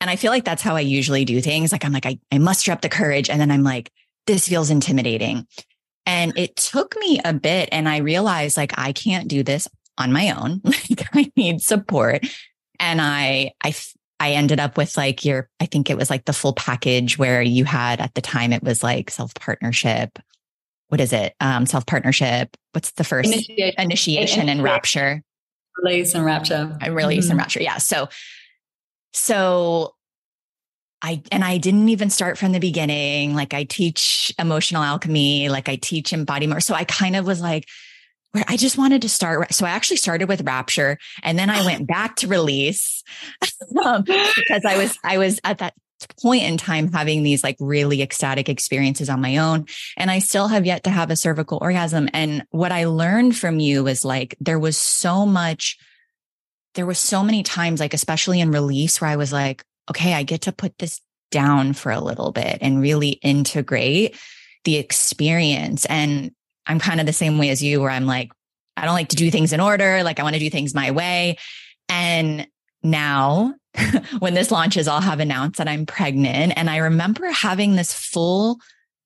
[0.00, 1.72] And I feel like that's how I usually do things.
[1.72, 3.28] Like I'm like, I, I muster up the courage.
[3.28, 3.90] And then I'm like,
[4.26, 5.46] this feels intimidating.
[6.08, 9.68] And it took me a bit and I realized like I can't do this
[9.98, 10.62] on my own.
[10.64, 12.26] like I need support.
[12.80, 13.74] And I I
[14.18, 17.42] I ended up with like your I think it was like the full package where
[17.42, 20.18] you had at the time it was like self partnership.
[20.88, 21.34] What is it?
[21.40, 22.56] Um self partnership.
[22.72, 25.22] What's the first initiation, initiation and rapture?
[25.82, 26.74] Release and rapture.
[26.80, 27.32] I release mm-hmm.
[27.32, 27.62] and rapture.
[27.62, 27.76] Yeah.
[27.76, 28.08] So
[29.12, 29.94] so
[31.00, 33.34] I and I didn't even start from the beginning.
[33.34, 36.62] Like I teach emotional alchemy, like I teach embodiment.
[36.64, 37.66] So I kind of was like,
[38.32, 39.54] where I just wanted to start.
[39.54, 43.02] So I actually started with rapture and then I went back to release
[43.84, 45.74] um, because I was, I was at that
[46.20, 49.66] point in time having these like really ecstatic experiences on my own.
[49.96, 52.08] And I still have yet to have a cervical orgasm.
[52.12, 55.78] And what I learned from you was like, there was so much,
[56.74, 60.22] there was so many times, like, especially in release where I was like, okay, I
[60.22, 64.18] get to put this down for a little bit and really integrate
[64.64, 65.84] the experience.
[65.86, 66.32] And
[66.66, 68.30] I'm kind of the same way as you, where I'm like,
[68.76, 70.02] I don't like to do things in order.
[70.02, 71.38] Like I want to do things my way.
[71.88, 72.46] And
[72.82, 73.54] now
[74.18, 76.54] when this launches, I'll have announced that I'm pregnant.
[76.56, 78.58] And I remember having this full,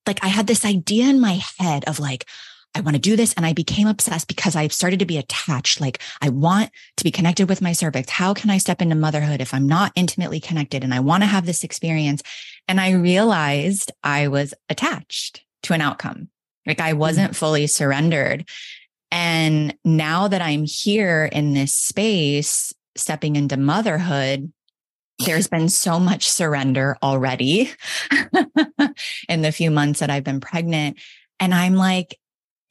[0.07, 2.27] like I had this idea in my head of like,
[2.75, 3.35] I want to do this.
[3.35, 5.81] And I became obsessed because I started to be attached.
[5.81, 8.11] Like, I want to be connected with my cervix.
[8.11, 11.27] How can I step into motherhood if I'm not intimately connected and I want to
[11.27, 12.23] have this experience?
[12.69, 16.29] And I realized I was attached to an outcome.
[16.67, 17.37] Like, I wasn't mm.
[17.37, 18.49] fully surrendered.
[19.11, 24.51] And now that I'm here in this space, stepping into motherhood,
[25.19, 27.71] there's been so much surrender already
[29.29, 30.99] in the few months that I've been pregnant.
[31.39, 32.19] And I'm like,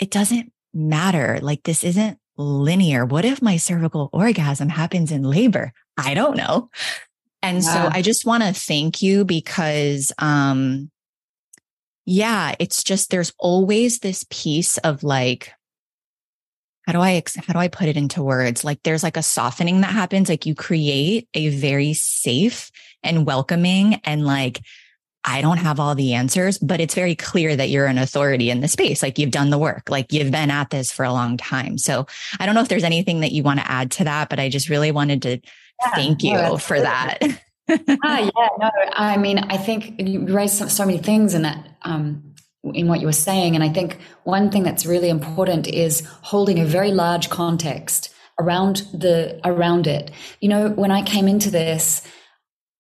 [0.02, 1.40] it doesn't matter.
[1.42, 3.06] Like this isn't linear.
[3.06, 5.72] What if my cervical orgasm happens in labor?
[5.98, 6.70] I don't know.
[7.42, 7.74] And yeah.
[7.74, 10.92] so I just want to thank you because, um,
[12.06, 15.54] yeah, it's just there's always this piece of like,
[16.88, 18.64] how do I how do I put it into words?
[18.64, 20.30] Like there's like a softening that happens.
[20.30, 22.72] Like you create a very safe
[23.04, 24.62] and welcoming and like
[25.24, 28.62] I don't have all the answers, but it's very clear that you're an authority in
[28.62, 29.04] the space.
[29.04, 31.78] Like you've done the work, like you've been at this for a long time.
[31.78, 32.08] So
[32.40, 34.50] I don't know if there's anything that you want to add to that, but I
[34.50, 37.20] just really wanted to yeah, thank you no, for that.
[37.22, 41.70] ah, yeah, no, I mean, I think you raised so, so many things in that,
[41.84, 43.54] um, in what you were saying.
[43.54, 48.78] And I think one thing that's really important is holding a very large context around
[48.92, 50.10] the, around it.
[50.40, 52.08] You know, when I came into this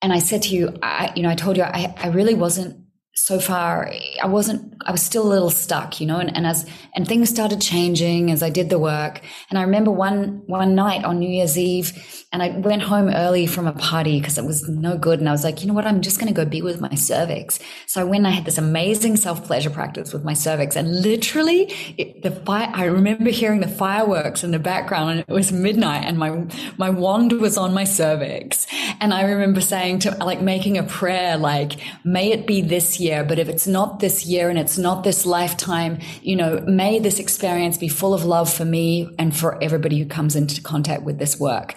[0.01, 2.81] and I said to you, I, you know, I told you I, I really wasn't
[3.13, 3.91] so far
[4.23, 7.29] i wasn't i was still a little stuck you know and, and as and things
[7.29, 9.21] started changing as i did the work.
[9.49, 13.45] And i remember one one night on new year's eve and i went home early
[13.45, 15.19] from a party because it was no good.
[15.19, 15.85] And i was like you know what?
[15.85, 17.59] I'm just going to go be with my cervix.
[17.85, 20.75] So i went i had this amazing self-pleasure practice with my cervix.
[20.75, 25.29] And literally it, the fire i remember hearing the fireworks in the background and it
[25.29, 26.45] was midnight and my
[26.77, 28.67] my wand was on my cervix.
[28.99, 33.23] And i remember saying to like making a prayer like may it be this year,
[33.23, 37.19] but if it's not this year and it's not this lifetime, you know, may this
[37.19, 41.19] experience be full of love for me and for everybody who comes into contact with
[41.19, 41.75] this work.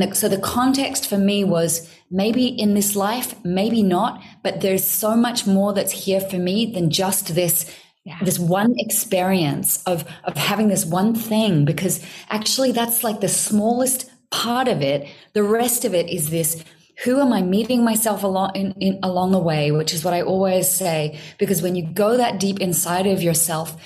[0.00, 4.84] The, so the context for me was maybe in this life, maybe not, but there's
[4.84, 7.70] so much more that's here for me than just this
[8.04, 8.18] yeah.
[8.24, 14.10] this one experience of of having this one thing because actually that's like the smallest
[14.32, 16.64] part of it the rest of it is this
[17.04, 20.22] who am I meeting myself along in, in, along the way, which is what I
[20.22, 23.76] always say, because when you go that deep inside of yourself,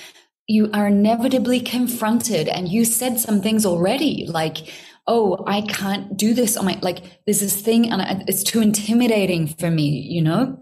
[0.47, 2.47] you are inevitably confronted.
[2.47, 4.71] And you said some things already, like,
[5.07, 9.47] "Oh, I can't do this on my like." There's this thing, and it's too intimidating
[9.47, 10.59] for me, you know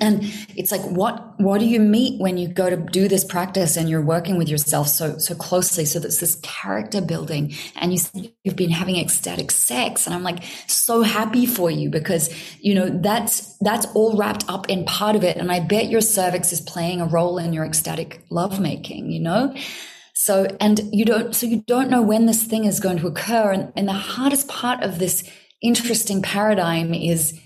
[0.00, 0.20] and
[0.56, 3.88] it's like what what do you meet when you go to do this practice and
[3.88, 8.56] you're working with yourself so so closely so that's this character building and you you've
[8.56, 13.56] been having ecstatic sex and i'm like so happy for you because you know that's
[13.58, 17.00] that's all wrapped up in part of it and i bet your cervix is playing
[17.00, 19.54] a role in your ecstatic lovemaking you know
[20.18, 23.52] so and you don't so you don't know when this thing is going to occur
[23.52, 25.28] and, and the hardest part of this
[25.60, 27.38] interesting paradigm is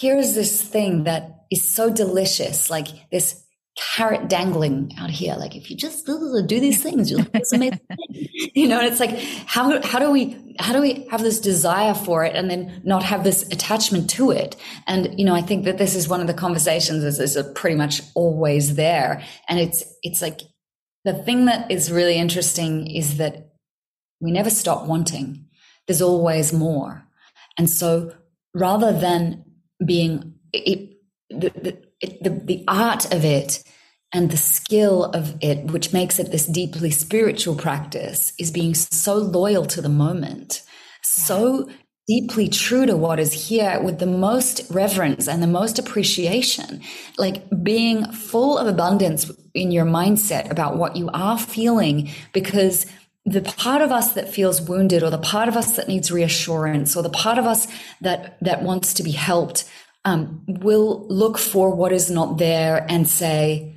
[0.00, 3.42] here's this thing that is so delicious, like this
[3.94, 5.34] carrot dangling out here.
[5.34, 7.80] Like if you just do these things, you'll it's amazing.
[8.54, 11.94] you know, and it's like how how do we how do we have this desire
[11.94, 14.56] for it and then not have this attachment to it?
[14.86, 17.76] And you know, I think that this is one of the conversations is, is pretty
[17.76, 19.22] much always there.
[19.48, 20.40] And it's it's like
[21.04, 23.52] the thing that is really interesting is that
[24.20, 25.46] we never stop wanting.
[25.86, 27.06] There's always more.
[27.58, 28.14] And so
[28.54, 29.44] rather than
[29.84, 30.96] being it,
[31.30, 33.64] the, the, the, art of it
[34.12, 39.14] and the skill of it, which makes it this deeply spiritual practice, is being so
[39.14, 40.62] loyal to the moment,
[41.02, 41.68] so
[42.12, 46.80] deeply true to what is here with the most reverence and the most appreciation,
[47.16, 52.84] like being full of abundance in your mindset about what you are feeling, because
[53.24, 56.96] the part of us that feels wounded or the part of us that needs reassurance
[56.96, 57.66] or the part of us
[58.00, 59.64] that that wants to be helped
[60.04, 63.74] um, will look for what is not there and say,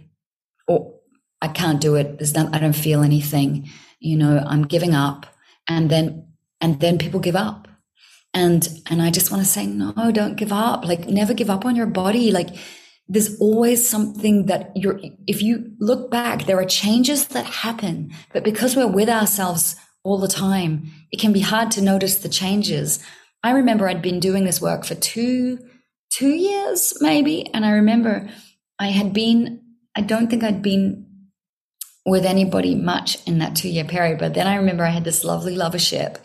[0.68, 1.00] "Oh,
[1.42, 2.18] I can't do it.
[2.18, 3.70] There's not, I don't feel anything.
[4.00, 5.26] You know, I'm giving up."
[5.68, 6.28] And then,
[6.60, 7.68] and then people give up.
[8.36, 10.86] And and I just want to say, no, don't give up.
[10.86, 12.32] Like, never give up on your body.
[12.32, 12.50] Like,
[13.08, 15.00] there's always something that you're.
[15.26, 20.20] If you look back, there are changes that happen, but because we're with ourselves all
[20.20, 23.04] the time, it can be hard to notice the changes.
[23.42, 25.58] I remember I'd been doing this work for two
[26.12, 27.54] two years, maybe.
[27.54, 28.30] And I remember
[28.80, 29.62] I had been,
[29.96, 31.06] I don't think I'd been
[32.06, 34.20] with anybody much in that two year period.
[34.20, 36.18] But then I remember I had this lovely lovership.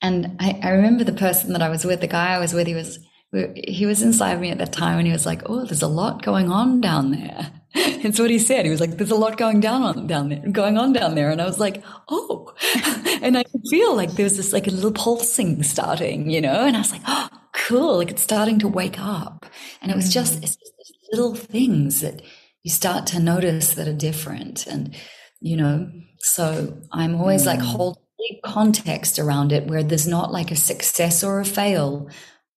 [0.00, 2.66] And I, I remember the person that I was with, the guy I was with,
[2.66, 2.98] he was,
[3.32, 6.22] he was inside me at that time and he was like, Oh, there's a lot
[6.22, 7.52] going on down there.
[8.00, 8.64] It's what he said.
[8.64, 11.30] He was like, there's a lot going down on down there, going on down there.
[11.30, 12.54] And I was like, oh,
[13.22, 16.64] and I could feel like there was this like a little pulsing starting, you know,
[16.64, 17.98] and I was like, oh, cool.
[17.98, 19.46] Like it's starting to wake up.
[19.82, 20.44] And it was just, mm.
[20.44, 20.72] it's just
[21.12, 22.22] little things that
[22.62, 24.66] you start to notice that are different.
[24.66, 24.94] And,
[25.40, 27.46] you know, so I'm always mm.
[27.46, 27.98] like hold
[28.44, 32.08] context around it where there's not like a success or a fail.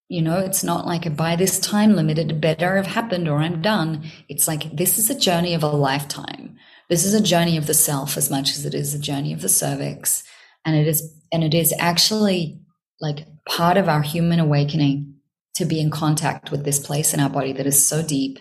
[0.10, 3.38] You know, it's not like a by this time limit, it better have happened or
[3.38, 4.10] I'm done.
[4.28, 6.58] It's like this is a journey of a lifetime.
[6.90, 9.42] This is a journey of the self as much as it is a journey of
[9.42, 10.24] the cervix.
[10.66, 12.60] And it is, and it is actually
[13.00, 15.16] like part of our human awakening
[15.56, 18.40] to be in contact with this place in our body that is so deep,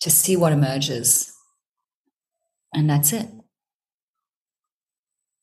[0.00, 1.32] to see what emerges,
[2.72, 3.28] And that's it.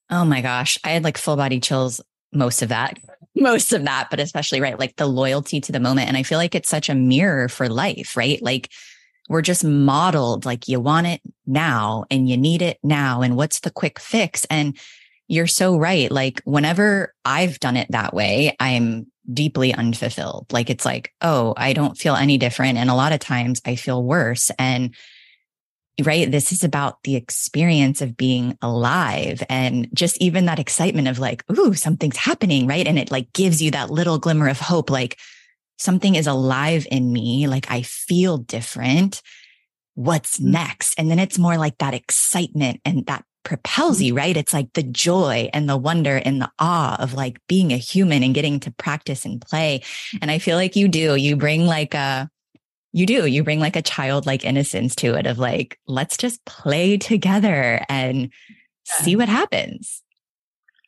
[0.10, 0.78] Oh my gosh.
[0.84, 2.02] I had like full body chills
[2.32, 3.00] most of that,
[3.36, 6.08] most of that, but especially, right, like the loyalty to the moment.
[6.08, 8.42] And I feel like it's such a mirror for life, right?
[8.42, 8.70] Like
[9.30, 13.22] we're just modeled like you want it now and you need it now.
[13.22, 14.46] And what's the quick fix?
[14.50, 14.78] And
[15.28, 16.12] you're so right.
[16.12, 20.54] Like whenever I've done it that way, I'm deeply unfulfilled.
[20.54, 22.78] Like it's like, oh, I don't feel any different.
[22.78, 24.52] And a lot of times I feel worse.
[24.60, 24.94] And
[26.04, 26.30] right?
[26.30, 31.44] This is about the experience of being alive and just even that excitement of like,
[31.52, 32.88] ooh, something's happening, right?
[32.88, 35.18] And it like gives you that little glimmer of hope, like
[35.78, 39.22] something is alive in me, like I feel different.
[39.94, 40.52] What's mm-hmm.
[40.52, 40.96] next?
[40.98, 44.06] And then it's more like that excitement and that propels mm-hmm.
[44.06, 44.36] you, right?
[44.36, 48.24] It's like the joy and the wonder and the awe of like being a human
[48.24, 49.84] and getting to practice and play.
[50.22, 52.30] And I feel like you do, you bring like a,
[52.96, 53.26] you do.
[53.26, 58.32] You bring like a childlike innocence to it of like, let's just play together and
[58.86, 60.02] see what happens.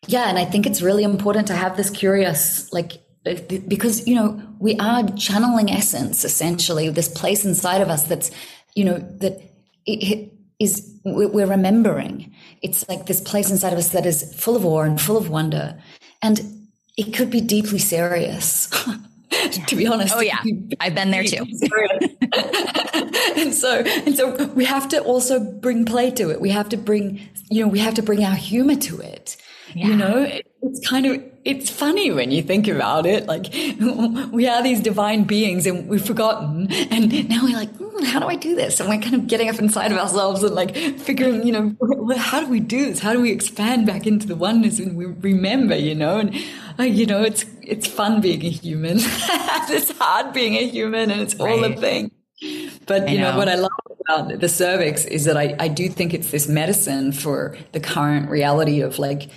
[0.08, 0.30] Yeah.
[0.30, 2.94] And I think it's really important to have this curious, like,
[3.26, 3.36] uh,
[3.68, 8.32] because, you know, we are channeling essence essentially, this place inside of us that's,
[8.74, 9.42] you know, that
[9.86, 12.34] it is, we're remembering.
[12.62, 15.30] It's like this place inside of us that is full of awe and full of
[15.30, 15.78] wonder.
[16.22, 18.72] And it could be deeply serious.
[19.68, 20.14] to be honest.
[20.16, 20.40] Oh yeah,
[20.80, 21.46] I've been there too.
[23.38, 26.42] and so, and so we have to also bring play to it.
[26.42, 29.38] We have to bring, you know, we have to bring our humor to it.
[29.74, 29.88] Yeah.
[29.88, 33.26] You know, it's kind of it's funny when you think about it.
[33.26, 33.54] Like
[34.32, 38.28] we are these divine beings, and we've forgotten, and now we're like, mm, how do
[38.28, 38.80] I do this?
[38.80, 42.40] And we're kind of getting up inside of ourselves and like figuring, you know, how
[42.40, 43.00] do we do this?
[43.00, 46.20] How do we expand back into the oneness and we remember, you know?
[46.20, 46.36] And
[46.80, 48.98] uh, you know, it's it's fun being a human.
[49.02, 51.78] it's hard being a human, and it's all right.
[51.78, 52.12] a thing.
[52.86, 53.32] But you know.
[53.32, 53.38] know.
[53.38, 53.72] what I love
[54.08, 58.30] about the cervix is that I, I do think it's this medicine for the current
[58.30, 59.30] reality of like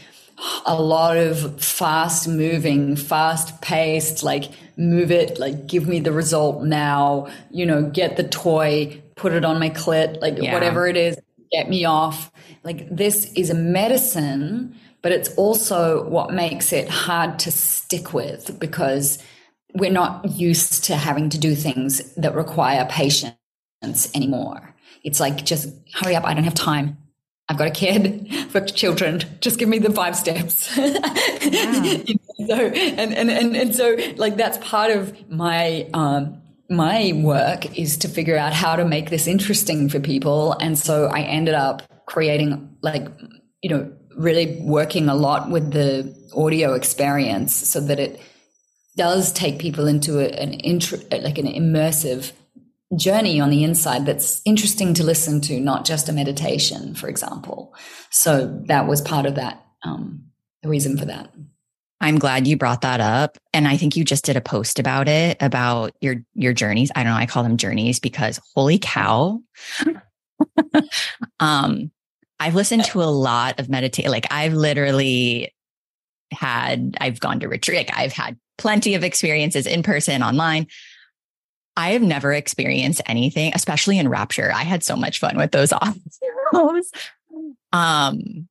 [0.64, 6.64] a lot of fast moving, fast paced, like move it, like give me the result
[6.64, 10.52] now, you know, get the toy, put it on my clit, like yeah.
[10.52, 11.18] whatever it is,
[11.52, 12.30] get me off.
[12.64, 18.58] Like this is a medicine, but it's also what makes it hard to stick with
[18.58, 19.18] because
[19.74, 23.34] we're not used to having to do things that require patience
[24.14, 24.74] anymore.
[25.02, 26.24] It's like, just hurry up.
[26.24, 26.98] I don't have time.
[27.50, 29.22] I've got a kid, for children.
[29.40, 30.70] Just give me the five steps.
[31.42, 32.04] Yeah.
[32.46, 37.96] so, and, and, and, and so like that's part of my, um, my work is
[37.98, 40.52] to figure out how to make this interesting for people.
[40.52, 43.08] And so I ended up creating like,
[43.62, 48.20] you know, really working a lot with the audio experience so that it
[48.96, 52.32] does take people into a, an intro, like an immersive
[52.96, 57.74] journey on the inside that's interesting to listen to, not just a meditation, for example.
[58.10, 60.24] So that was part of that, um,
[60.62, 61.32] the reason for that.
[62.00, 63.36] I'm glad you brought that up.
[63.52, 66.90] And I think you just did a post about it, about your, your journeys.
[66.96, 67.18] I don't know.
[67.18, 69.40] I call them journeys because holy cow.
[71.40, 71.90] um,
[72.38, 74.08] I've listened to a lot of meditate.
[74.08, 75.54] Like I've literally
[76.32, 77.88] had, I've gone to retreat.
[77.88, 80.66] Like I've had plenty of experiences in person, online.
[81.76, 84.52] I have never experienced anything, especially in Rapture.
[84.52, 85.70] I had so much fun with those
[86.52, 86.86] audios.
[87.72, 88.48] um,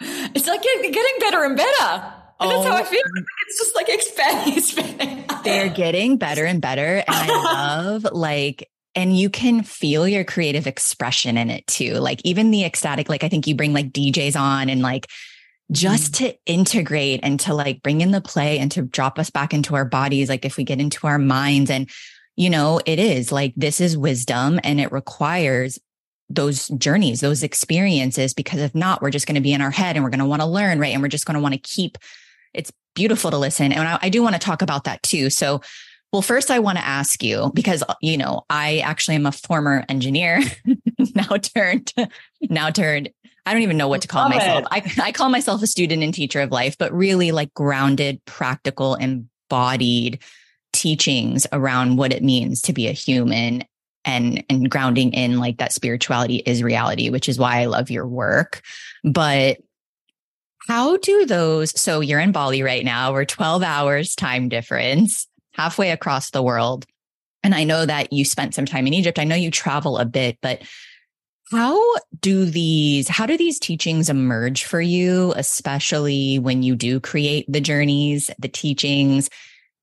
[0.00, 2.14] it's like getting better and better.
[2.40, 3.00] And oh, that's how I feel.
[3.46, 5.24] It's just like expanding, expanding.
[5.44, 6.96] They're getting better and better.
[6.96, 7.26] And I
[7.88, 11.94] love like, and you can feel your creative expression in it too.
[11.94, 15.06] Like even the ecstatic, like I think you bring like DJs on and like
[15.72, 16.18] just mm.
[16.18, 19.74] to integrate and to like bring in the play and to drop us back into
[19.74, 20.28] our bodies.
[20.28, 21.88] Like if we get into our minds and
[22.36, 25.78] you know, it is like this is wisdom and it requires
[26.28, 29.96] those journeys, those experiences, because if not, we're just going to be in our head
[29.96, 30.92] and we're going to want to learn, right?
[30.92, 31.98] And we're just going to want to keep
[32.54, 33.72] it's beautiful to listen.
[33.72, 35.28] And I, I do want to talk about that too.
[35.28, 35.60] So,
[36.12, 39.32] well, first, I want to ask you because, uh, you know, I actually am a
[39.32, 40.40] former engineer,
[41.14, 41.92] now turned,
[42.42, 43.10] now turned,
[43.44, 44.64] I don't even know what to call myself.
[44.70, 48.94] I, I call myself a student and teacher of life, but really like grounded, practical,
[48.94, 50.22] embodied
[50.84, 53.64] teachings around what it means to be a human
[54.04, 58.06] and and grounding in like that spirituality is reality which is why i love your
[58.06, 58.60] work.
[59.02, 59.62] But
[60.68, 65.90] how do those so you're in bali right now we're 12 hours time difference halfway
[65.90, 66.84] across the world.
[67.42, 69.18] And i know that you spent some time in egypt.
[69.18, 70.60] I know you travel a bit but
[71.50, 71.80] how
[72.20, 77.60] do these how do these teachings emerge for you especially when you do create the
[77.62, 79.30] journeys the teachings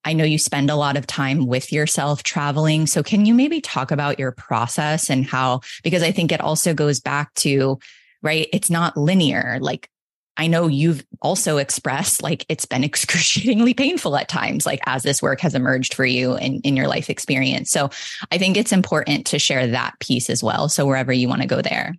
[0.04, 2.88] I know you spend a lot of time with yourself traveling.
[2.88, 6.74] So can you maybe talk about your process and how, because I think it also
[6.74, 7.80] goes back to,
[8.22, 8.48] right?
[8.52, 9.60] It's not linear.
[9.62, 9.90] Like
[10.38, 15.22] I know you've also expressed like it's been excruciatingly painful at times, like as this
[15.22, 17.70] work has emerged for you in, in your life experience.
[17.70, 17.90] So
[18.32, 20.70] I think it's important to share that piece as well.
[20.70, 21.96] So wherever you want to go there.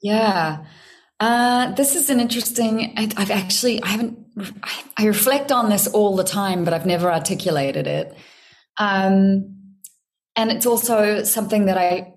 [0.00, 0.64] Yeah.
[1.20, 4.18] Uh, this is an interesting, I, have actually, I haven't,
[4.96, 8.16] I reflect on this all the time, but I've never articulated it.
[8.78, 9.74] Um,
[10.34, 12.14] and it's also something that I,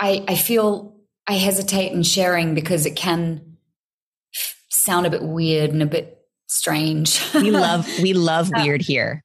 [0.00, 0.96] I, I feel
[1.28, 3.56] I hesitate in sharing because it can
[4.68, 7.22] sound a bit weird and a bit strange.
[7.34, 9.22] we love, we love weird here.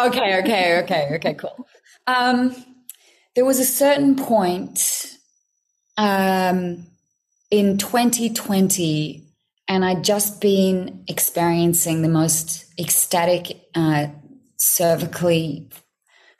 [0.00, 0.40] okay.
[0.40, 0.78] Okay.
[0.82, 1.10] Okay.
[1.14, 1.34] Okay.
[1.34, 1.68] Cool.
[2.08, 2.56] Um,
[3.36, 5.16] there was a certain point,
[5.96, 6.86] um,
[7.54, 9.22] in 2020,
[9.68, 14.08] and I'd just been experiencing the most ecstatic, uh,
[14.60, 15.72] cervically,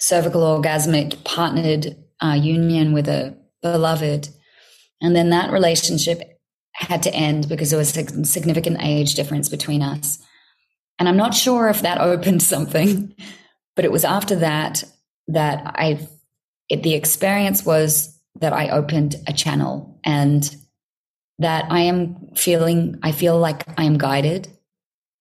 [0.01, 4.29] cervical orgasmic partnered uh, union with a beloved.
[5.01, 6.21] And then that relationship
[6.73, 10.19] had to end because there was a significant age difference between us.
[10.99, 13.15] And I'm not sure if that opened something,
[13.77, 14.83] but it was after that
[15.29, 16.09] that I,
[16.71, 20.57] the experience was that I opened a channel and
[21.39, 24.49] that I am feeling, I feel like I am guided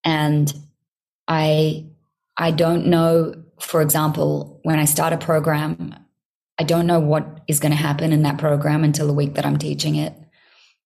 [0.03, 0.53] and
[1.27, 1.85] I,
[2.37, 5.95] I don't know, for example, when I start a program,
[6.59, 9.45] I don't know what is going to happen in that program until the week that
[9.45, 10.13] I'm teaching it.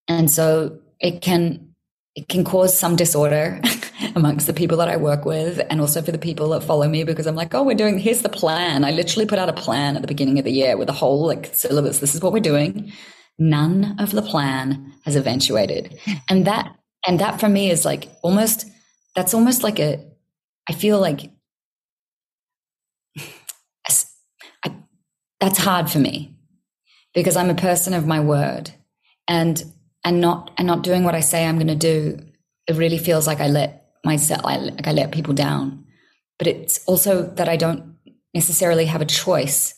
[0.08, 1.76] And so it can,
[2.16, 3.62] it can cause some disorder
[4.16, 7.04] amongst the people that I work with and also for the people that follow me
[7.04, 8.86] because I'm like, oh, we're doing, here's the plan.
[8.86, 11.26] I literally put out a plan at the beginning of the year with a whole
[11.26, 12.00] like syllabus.
[12.00, 12.94] This is what we're doing
[13.40, 16.00] none of the plan has eventuated.
[16.30, 16.76] And that,
[17.06, 18.66] and that for me is like almost,
[19.16, 20.04] that's almost like a,
[20.68, 21.32] I feel like
[24.66, 24.76] I,
[25.40, 26.36] that's hard for me
[27.14, 28.72] because I'm a person of my word
[29.28, 29.64] and,
[30.04, 32.20] and not, and not doing what I say I'm going to do.
[32.68, 35.86] It really feels like I let myself, like I let people down,
[36.38, 37.96] but it's also that I don't
[38.34, 39.74] necessarily have a choice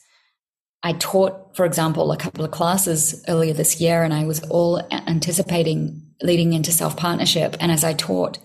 [0.81, 4.81] I taught, for example, a couple of classes earlier this year, and I was all
[4.91, 7.55] anticipating leading into self partnership.
[7.59, 8.37] And as I taught,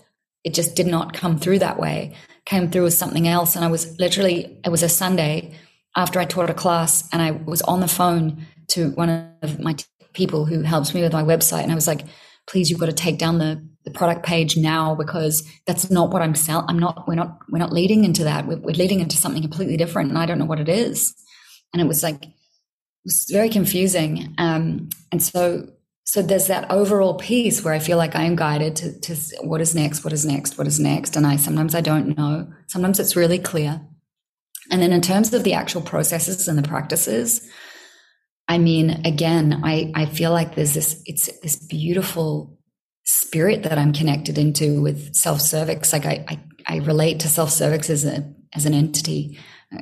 [0.43, 2.15] it just did not come through that way.
[2.45, 3.55] Came through as something else.
[3.55, 5.55] And I was literally, it was a Sunday
[5.95, 9.73] after I taught a class, and I was on the phone to one of my
[9.73, 11.63] t- people who helps me with my website.
[11.63, 12.01] And I was like,
[12.47, 16.21] please, you've got to take down the, the product page now because that's not what
[16.21, 16.65] I'm selling.
[16.67, 18.45] I'm not, we're not, we're not leading into that.
[18.45, 20.09] We're, we're leading into something completely different.
[20.09, 21.15] And I don't know what it is
[21.73, 22.31] and it was like it
[23.03, 24.33] was very confusing.
[24.37, 25.69] Um, and so
[26.07, 29.59] so there's that overall piece where I feel like I am guided to, to what
[29.59, 32.47] is next, what is next, what is next, and I sometimes I don't know.
[32.67, 33.81] Sometimes it's really clear.
[34.71, 37.47] And then in terms of the actual processes and the practices,
[38.47, 42.57] I mean, again, I, I feel like there's this, it's this beautiful
[43.03, 45.93] spirit that I'm connected into with self cervix.
[45.93, 49.39] Like I, I, I relate to self cervix as a, as an entity,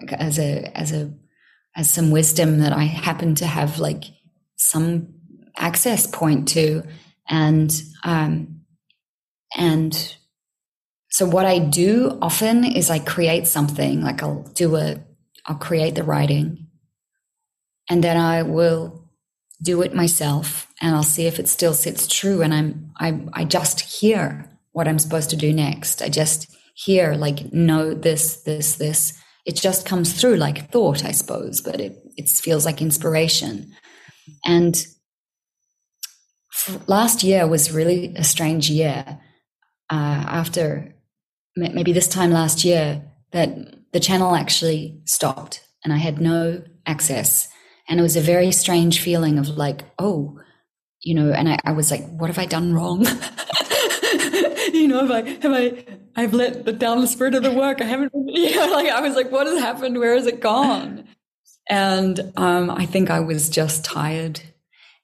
[0.10, 1.14] as a, as a
[1.76, 4.04] as some wisdom that I happen to have like
[4.58, 5.14] some
[5.58, 6.84] access point to.
[7.30, 7.72] And,
[8.04, 8.62] um,
[9.58, 10.16] and
[11.10, 14.98] so what I do often is I create something like I'll do a,
[15.46, 16.68] I'll create the writing
[17.90, 19.10] and then I will
[19.62, 22.42] do it myself and I'll see if it still sits true.
[22.42, 26.02] And I'm, I, I just hear what I'm supposed to do next.
[26.02, 29.14] I just hear like, no, this, this, this
[29.46, 33.74] it just comes through like thought, I suppose, but it, it feels like inspiration.
[34.46, 34.82] And
[36.88, 39.20] last year was really a strange year.
[39.90, 40.96] Uh, after
[41.56, 47.48] maybe this time last year, that the channel actually stopped and I had no access.
[47.90, 50.40] And it was a very strange feeling of like, oh,
[51.02, 53.06] you know, and I, I was like, what have I done wrong?
[54.74, 57.82] you know, have I, have I, I've let the down the spirit of the work.
[57.82, 60.00] I haven't, you know, like I was like, what has happened?
[60.00, 61.08] Where has it gone?
[61.70, 64.42] And um, I think I was just tired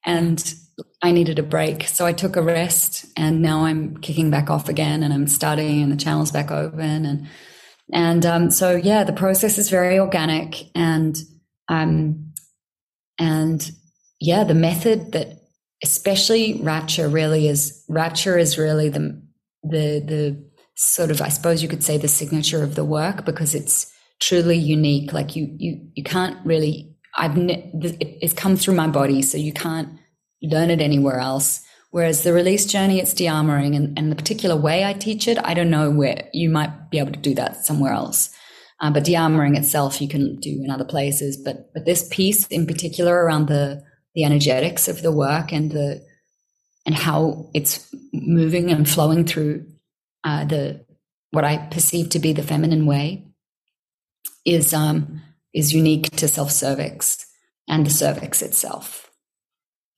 [0.06, 0.54] and
[1.02, 1.88] I needed a break.
[1.88, 5.84] So I took a rest and now I'm kicking back off again and I'm studying
[5.84, 7.06] and the channel's back open.
[7.06, 7.28] And,
[7.94, 11.18] and um, so, yeah, the process is very organic and,
[11.70, 12.34] um,
[13.18, 13.72] and
[14.20, 15.39] yeah, the method that
[15.84, 19.22] especially rapture really is rapture is really the
[19.64, 23.54] the the sort of I suppose you could say the signature of the work because
[23.56, 25.14] it's truly unique.
[25.14, 29.90] Like you you you can't really I've it's come through my body, so you can't
[30.42, 31.62] learn it anywhere else.
[31.92, 35.56] Whereas the release journey, it's de-armoring, and, and the particular way I teach it, I
[35.56, 38.30] don't know where you might be able to do that somewhere else.
[38.80, 41.36] Uh, but de-armoring itself, you can do in other places.
[41.44, 43.84] But but this piece in particular around the
[44.16, 46.06] the energetics of the work and the
[46.86, 49.66] and how it's moving and flowing through
[50.24, 50.86] uh, the
[51.32, 53.28] what I perceive to be the feminine way
[54.46, 55.22] is um,
[55.54, 57.26] is unique to self cervix
[57.68, 59.10] and the cervix itself.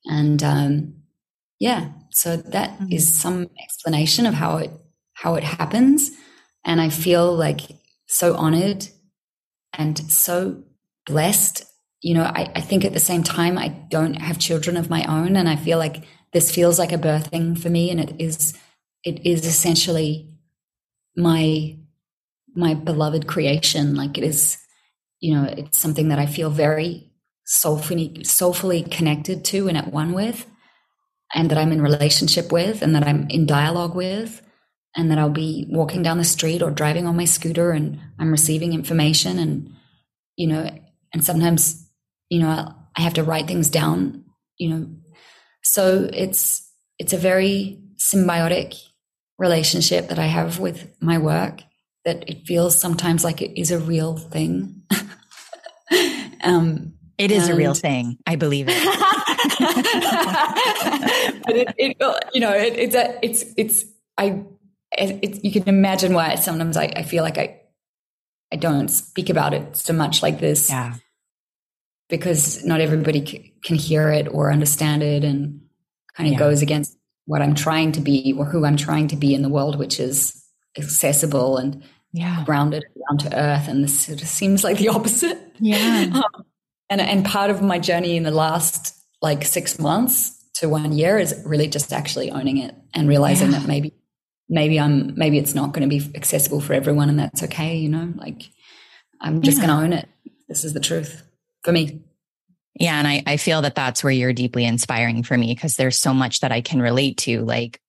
[0.05, 0.95] And um,
[1.59, 2.91] yeah, so that mm-hmm.
[2.91, 4.71] is some explanation of how it
[5.13, 6.11] how it happens.
[6.65, 7.61] And I feel like
[8.07, 8.87] so honored
[9.73, 10.63] and so
[11.05, 11.63] blessed.
[12.01, 15.03] You know, I, I think at the same time, I don't have children of my
[15.05, 15.35] own.
[15.35, 17.91] And I feel like this feels like a birthing for me.
[17.91, 18.57] And it is,
[19.03, 20.29] it is essentially
[21.15, 21.77] my,
[22.55, 23.95] my beloved creation.
[23.95, 24.57] Like it is,
[25.19, 27.11] you know, it's something that I feel very
[27.45, 30.47] soulfully, soulfully connected to and at one with,
[31.33, 34.41] and that I'm in relationship with, and that I'm in dialogue with
[34.95, 38.31] and that I'll be walking down the street or driving on my scooter and I'm
[38.31, 39.73] receiving information and
[40.35, 40.69] you know
[41.13, 41.87] and sometimes
[42.31, 44.25] you know I have to write things down
[44.57, 44.87] you know
[45.61, 46.67] so it's
[46.97, 48.75] it's a very symbiotic
[49.37, 51.61] relationship that I have with my work
[52.05, 54.81] that it feels sometimes like it is a real thing
[56.43, 58.17] um it is and, a real thing.
[58.25, 58.83] I believe it.
[61.45, 61.97] but it, it,
[62.33, 63.85] you know, it, it's a, it's, it's,
[64.17, 64.43] I
[64.91, 67.61] it, you can imagine why sometimes I, I feel like I
[68.51, 70.69] I don't speak about it so much like this.
[70.69, 70.95] Yeah.
[72.11, 75.61] Because not everybody c- can hear it or understand it and
[76.15, 76.39] kind of yeah.
[76.39, 76.95] goes against
[77.25, 79.99] what I'm trying to be or who I'm trying to be in the world, which
[79.99, 80.43] is
[80.77, 82.43] accessible and yeah.
[82.45, 83.67] grounded down to earth.
[83.67, 85.39] And this sort of seems like the opposite.
[85.59, 86.21] Yeah.
[86.33, 86.45] Um,
[86.89, 91.17] and, and part of my journey in the last like six months to one year
[91.17, 93.59] is really just actually owning it and realizing yeah.
[93.59, 93.93] that maybe
[94.49, 97.87] maybe I'm maybe it's not going to be accessible for everyone and that's okay, you
[97.87, 98.11] know?
[98.17, 98.43] Like
[99.21, 99.67] I'm just yeah.
[99.67, 100.09] going to own it.
[100.49, 101.23] This is the truth
[101.63, 102.01] for me.
[102.75, 105.97] Yeah, and I I feel that that's where you're deeply inspiring for me because there's
[105.97, 107.79] so much that I can relate to like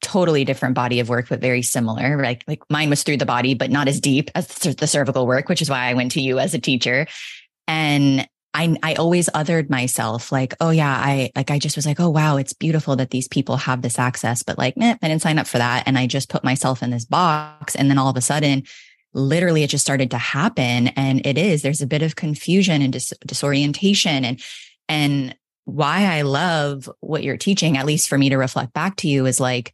[0.00, 3.54] totally different body of work but very similar like like mine was through the body
[3.54, 6.38] but not as deep as the cervical work which is why I went to you
[6.38, 7.08] as a teacher
[7.66, 12.00] and I I always othered myself like, oh yeah, I like I just was like,
[12.00, 15.38] oh wow, it's beautiful that these people have this access, but like, I didn't sign
[15.38, 18.16] up for that, and I just put myself in this box, and then all of
[18.16, 18.64] a sudden,
[19.14, 21.62] literally, it just started to happen, and it is.
[21.62, 24.40] There's a bit of confusion and dis- disorientation, and
[24.88, 29.08] and why I love what you're teaching, at least for me to reflect back to
[29.08, 29.72] you, is like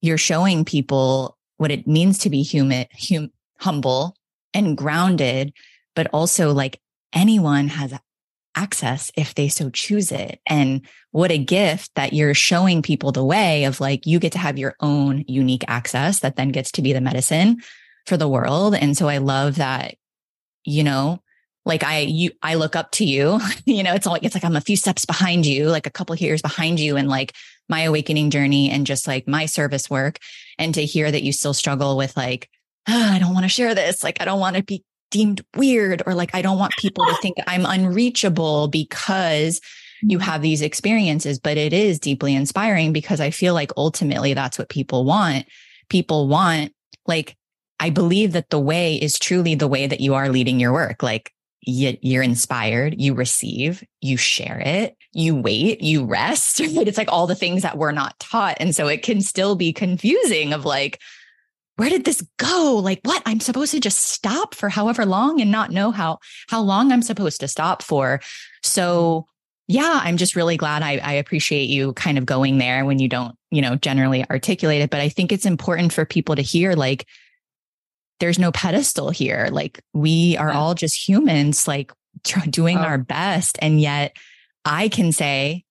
[0.00, 4.16] you're showing people what it means to be human, hum, humble
[4.54, 5.52] and grounded,
[5.94, 6.80] but also like
[7.12, 7.92] anyone has
[8.54, 10.40] access if they so choose it.
[10.46, 10.82] And
[11.12, 14.58] what a gift that you're showing people the way of like, you get to have
[14.58, 17.62] your own unique access that then gets to be the medicine
[18.08, 18.74] for the world.
[18.74, 19.94] And so I love that,
[20.64, 21.22] you know,
[21.64, 24.56] like I, you, I look up to you, you know, it's like, it's like I'm
[24.56, 27.34] a few steps behind you, like a couple years behind you and like
[27.68, 30.18] my awakening journey and just like my service work.
[30.58, 32.48] And to hear that you still struggle with like,
[32.88, 34.02] oh, I don't want to share this.
[34.02, 37.16] Like, I don't want to be deemed weird or like I don't want people to
[37.22, 39.60] think I'm unreachable because
[40.02, 40.30] you mm-hmm.
[40.30, 44.68] have these experiences, but it is deeply inspiring because I feel like ultimately that's what
[44.68, 45.46] people want.
[45.88, 46.72] People want,
[47.06, 47.36] like,
[47.80, 51.02] I believe that the way is truly the way that you are leading your work.
[51.02, 56.60] Like, you're inspired, you receive, you share it, you wait, you rest.
[56.68, 56.88] Right?
[56.88, 58.56] It's like all the things that we're not taught.
[58.60, 61.00] And so it can still be confusing of like,
[61.76, 62.80] where did this go?
[62.82, 63.22] Like what?
[63.24, 66.18] I'm supposed to just stop for however long and not know how
[66.48, 68.20] how long I'm supposed to stop for.
[68.62, 69.26] So
[69.68, 73.08] yeah, I'm just really glad I, I appreciate you kind of going there when you
[73.08, 74.90] don't, you know, generally articulate it.
[74.90, 77.06] But I think it's important for people to hear like
[78.20, 79.48] there's no pedestal here.
[79.50, 81.92] Like we are all just humans, like
[82.50, 82.82] doing oh.
[82.82, 83.58] our best.
[83.60, 84.16] And yet
[84.64, 85.64] I can say,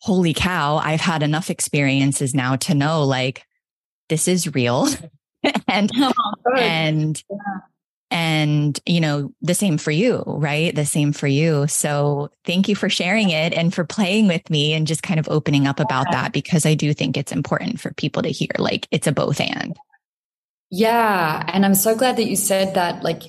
[0.00, 3.44] holy cow, I've had enough experiences now to know like
[4.08, 4.88] this is real
[5.68, 6.12] and oh,
[6.56, 7.36] and yeah.
[8.10, 12.76] and you know the same for you right the same for you so thank you
[12.76, 16.06] for sharing it and for playing with me and just kind of opening up about
[16.10, 16.22] yeah.
[16.22, 19.40] that because i do think it's important for people to hear like it's a both
[19.40, 19.76] and
[20.70, 23.22] yeah and i'm so glad that you said that like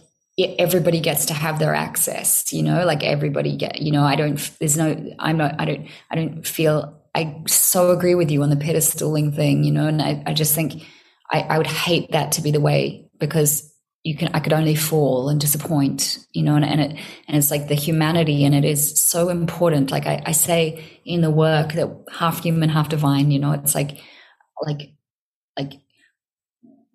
[0.59, 4.51] everybody gets to have their access you know like everybody get you know i don't
[4.59, 8.51] there's no i'm not i don't i don't feel I so agree with you on
[8.51, 10.83] the pedestaling thing, you know, and I, I just think
[11.31, 13.73] I, I, would hate that to be the way because
[14.03, 16.91] you can I could only fall and disappoint, you know, and, and it
[17.27, 19.89] and it's like the humanity and it is so important.
[19.89, 23.73] Like I, I say in the work that half human, half divine, you know, it's
[23.73, 23.97] like
[24.61, 24.91] like
[25.57, 25.73] like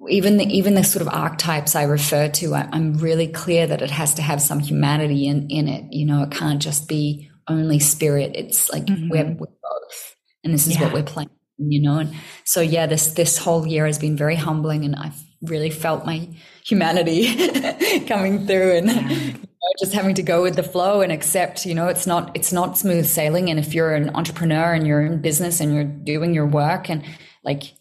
[0.09, 3.83] even the, even the sort of archetypes I refer to, I, am really clear that
[3.83, 5.93] it has to have some humanity in in it.
[5.93, 8.33] You know, it can't just be only spirit.
[8.35, 9.09] It's like mm-hmm.
[9.11, 10.85] we're, we're, both, and this is yeah.
[10.85, 11.31] what we're playing.
[11.59, 15.21] You know, and so yeah, this this whole year has been very humbling, and I've
[15.43, 16.29] really felt my
[16.65, 18.87] humanity coming through, and.
[18.89, 19.33] Yeah.
[19.81, 22.77] just having to go with the flow and accept you know it's not it's not
[22.77, 26.45] smooth sailing and if you're an entrepreneur and you're in business and you're doing your
[26.45, 27.03] work and
[27.43, 27.73] like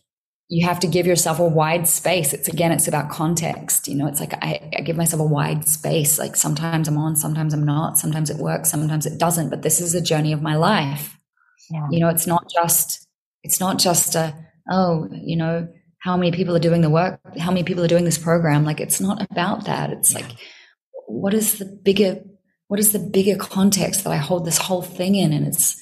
[0.51, 2.33] you have to give yourself a wide space.
[2.33, 3.87] It's again, it's about context.
[3.87, 6.19] You know, it's like I, I, give myself a wide space.
[6.19, 9.49] Like sometimes I'm on, sometimes I'm not, sometimes it works, sometimes it doesn't.
[9.49, 11.17] But this is a journey of my life.
[11.69, 11.87] Yeah.
[11.89, 13.07] You know, it's not just,
[13.43, 14.35] it's not just a,
[14.69, 18.03] oh, you know, how many people are doing the work, how many people are doing
[18.03, 18.65] this program.
[18.65, 19.91] Like it's not about that.
[19.91, 20.19] It's yeah.
[20.19, 20.35] like,
[21.07, 22.21] what is the bigger,
[22.67, 25.31] what is the bigger context that I hold this whole thing in?
[25.31, 25.80] And it's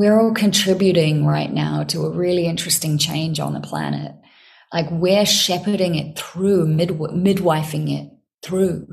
[0.00, 4.12] we're all contributing right now to a really interesting change on the planet.
[4.72, 8.10] Like we're shepherding it through, mid- midwifing it
[8.42, 8.88] through,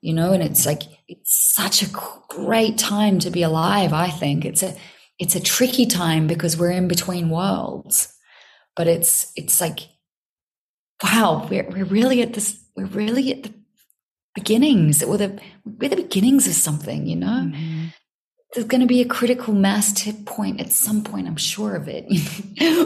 [0.00, 1.92] you know, and it's like, it's such a
[2.30, 3.92] great time to be alive.
[3.92, 4.74] I think it's a,
[5.18, 8.10] it's a tricky time because we're in between worlds,
[8.76, 9.80] but it's, it's like,
[11.04, 13.52] wow, we're, we're really at this, we're really at the
[14.34, 15.04] beginnings.
[15.04, 17.50] We're the, we're the beginnings of something, you know?
[17.52, 17.88] Mm-hmm
[18.56, 21.28] there's going to be a critical mass tip point at some point.
[21.28, 22.06] I'm sure of it.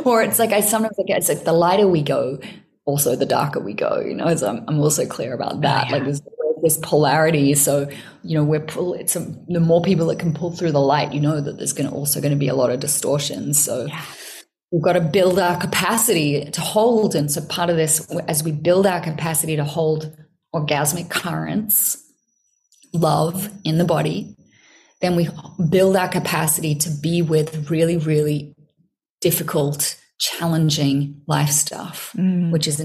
[0.04, 2.40] or it's like I sometimes like it's like the lighter we go,
[2.86, 4.00] also the darker we go.
[4.00, 5.84] You know, as I'm, I'm also clear about that.
[5.84, 5.92] Oh, yeah.
[5.94, 6.22] Like there's
[6.62, 7.54] this polarity.
[7.54, 7.88] So
[8.24, 8.94] you know, we're pull.
[8.94, 11.12] It's a, the more people that can pull through the light.
[11.12, 13.62] You know that there's going to also going to be a lot of distortions.
[13.62, 13.86] So.
[13.86, 14.04] Yeah.
[14.72, 17.16] We've got to build our capacity to hold.
[17.16, 20.16] And so part of this, as we build our capacity to hold
[20.54, 22.00] orgasmic currents,
[22.92, 24.36] love in the body,
[25.00, 25.28] then we
[25.68, 28.54] build our capacity to be with really, really
[29.20, 32.50] difficult, challenging life stuff, mm.
[32.50, 32.84] which is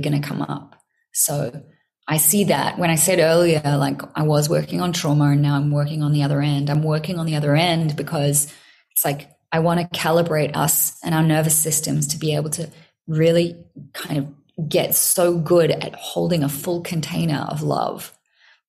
[0.00, 0.80] going to come up.
[1.12, 1.62] So
[2.08, 5.56] I see that when I said earlier, like I was working on trauma and now
[5.56, 6.70] I'm working on the other end.
[6.70, 8.52] I'm working on the other end because
[8.92, 12.70] it's like I want to calibrate us and our nervous systems to be able to
[13.08, 13.56] really
[13.92, 18.12] kind of get so good at holding a full container of love.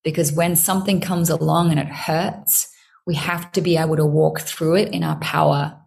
[0.04, 2.74] Because when something comes along and it hurts,
[3.08, 5.80] we have to be able to walk through it in our power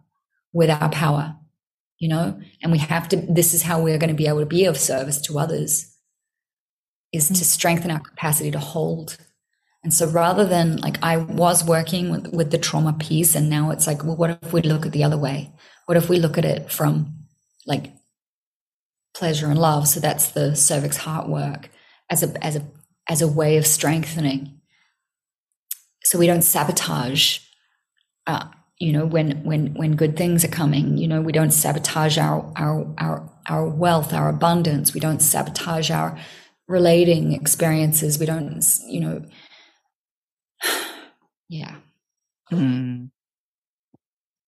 [0.53, 1.35] with our power,
[1.99, 4.45] you know, and we have to, this is how we're going to be able to
[4.45, 5.95] be of service to others
[7.13, 7.35] is mm-hmm.
[7.35, 9.17] to strengthen our capacity to hold.
[9.83, 13.69] And so rather than like I was working with, with the trauma piece and now
[13.69, 15.51] it's like, well, what if we look at the other way?
[15.85, 17.19] What if we look at it from
[17.67, 17.93] like
[19.13, 19.87] pleasure and love?
[19.87, 21.69] So that's the cervix heart work
[22.09, 22.63] as a, as a,
[23.07, 24.60] as a way of strengthening
[26.11, 27.39] so we don't sabotage
[28.27, 28.45] uh,
[28.79, 32.51] you know when when when good things are coming you know we don't sabotage our
[32.57, 34.93] our our our wealth our abundance.
[34.93, 36.17] We don't sabotage our
[36.67, 38.19] relating experiences.
[38.19, 39.25] We don't you know
[41.49, 41.75] yeah.
[42.51, 43.11] Mm.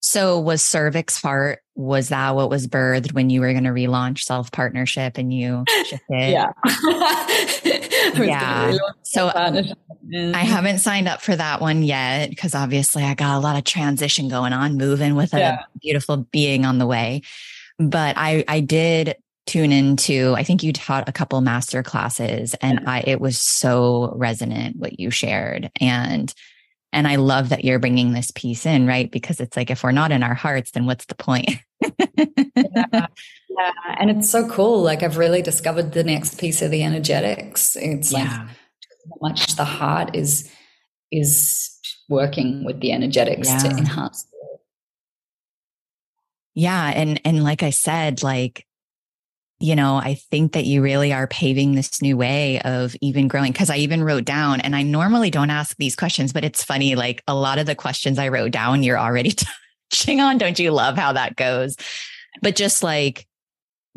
[0.01, 4.19] so was cervix heart was that what was birthed when you were going to relaunch
[4.19, 6.01] self partnership and you shifted?
[6.09, 6.51] yeah.
[8.15, 8.77] yeah.
[9.03, 9.63] So uh,
[10.33, 13.63] I haven't signed up for that one yet because obviously I got a lot of
[13.63, 15.63] transition going on, moving with a yeah.
[15.81, 17.21] beautiful being on the way.
[17.79, 19.15] But I, I did
[19.45, 24.13] tune into, I think you taught a couple master classes and I, it was so
[24.15, 25.71] resonant what you shared.
[25.81, 26.33] And
[26.93, 29.11] and I love that you're bringing this piece in, right?
[29.11, 31.49] Because it's like, if we're not in our hearts, then what's the point?
[31.81, 31.91] yeah.
[32.55, 33.71] yeah.
[33.99, 34.81] And it's so cool.
[34.81, 37.75] Like, I've really discovered the next piece of the energetics.
[37.75, 38.19] It's yeah.
[38.19, 38.47] like how
[39.21, 40.49] much the heart is,
[41.11, 41.71] is
[42.07, 43.57] working with the energetics yeah.
[43.57, 44.27] to enhance.
[46.53, 46.91] Yeah.
[46.95, 48.67] And, and like I said, like,
[49.63, 53.53] you know, I think that you really are paving this new way of even growing.
[53.53, 56.95] Cause I even wrote down, and I normally don't ask these questions, but it's funny.
[56.95, 59.33] Like a lot of the questions I wrote down, you're already
[59.89, 60.37] touching on.
[60.37, 61.77] Don't you love how that goes?
[62.41, 63.25] But just like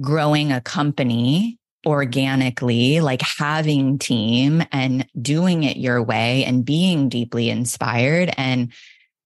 [0.00, 7.50] growing a company organically, like having team and doing it your way and being deeply
[7.50, 8.72] inspired and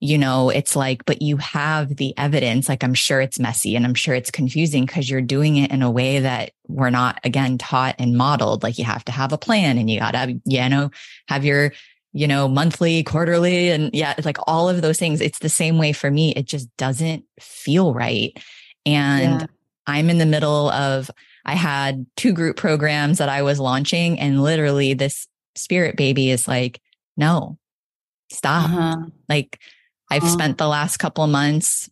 [0.01, 2.69] you know, it's like, but you have the evidence.
[2.69, 5.83] Like, I'm sure it's messy and I'm sure it's confusing because you're doing it in
[5.83, 8.63] a way that we're not, again, taught and modeled.
[8.63, 10.91] Like, you have to have a plan and you got to, you know,
[11.29, 11.73] have your,
[12.13, 15.21] you know, monthly, quarterly, and yeah, it's like all of those things.
[15.21, 16.35] It's the same way for me.
[16.35, 18.37] It just doesn't feel right.
[18.87, 19.47] And yeah.
[19.87, 21.11] I'm in the middle of,
[21.45, 26.49] I had two group programs that I was launching, and literally this spirit baby is
[26.49, 26.81] like,
[27.17, 27.59] no,
[28.33, 28.71] stop.
[28.71, 28.97] Uh-huh.
[29.29, 29.61] Like,
[30.11, 30.33] I've uh-huh.
[30.33, 31.89] spent the last couple months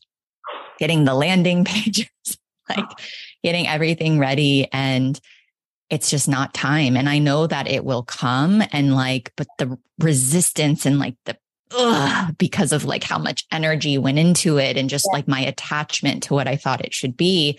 [0.79, 2.09] getting the landing pages,
[2.69, 2.89] like
[3.43, 5.19] getting everything ready and
[5.91, 6.97] it's just not time.
[6.97, 11.37] And I know that it will come and like, but the resistance and like the
[11.75, 15.17] ugh, because of like how much energy went into it and just yeah.
[15.17, 17.59] like my attachment to what I thought it should be.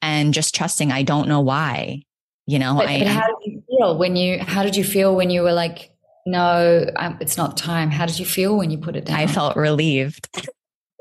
[0.00, 2.02] And just trusting I don't know why.
[2.48, 5.16] You know, but, I, but how did you feel when you how did you feel
[5.16, 5.90] when you were like,
[6.26, 7.90] no, um, it's not time.
[7.90, 9.16] How did you feel when you put it down?
[9.16, 10.28] I felt relieved.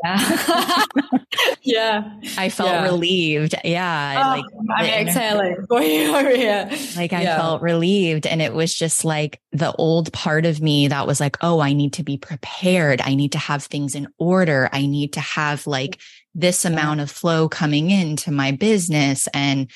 [0.03, 0.85] Yeah.
[1.61, 2.13] yeah.
[2.37, 2.83] I felt yeah.
[2.83, 3.55] relieved.
[3.63, 4.13] Yeah.
[4.17, 4.45] Oh, like
[4.77, 6.69] I'm exhaling for you over here.
[6.95, 7.37] Like I yeah.
[7.37, 8.27] felt relieved.
[8.27, 11.73] And it was just like the old part of me that was like, oh, I
[11.73, 13.01] need to be prepared.
[13.01, 14.69] I need to have things in order.
[14.71, 15.99] I need to have like
[16.35, 19.27] this amount of flow coming into my business.
[19.33, 19.71] And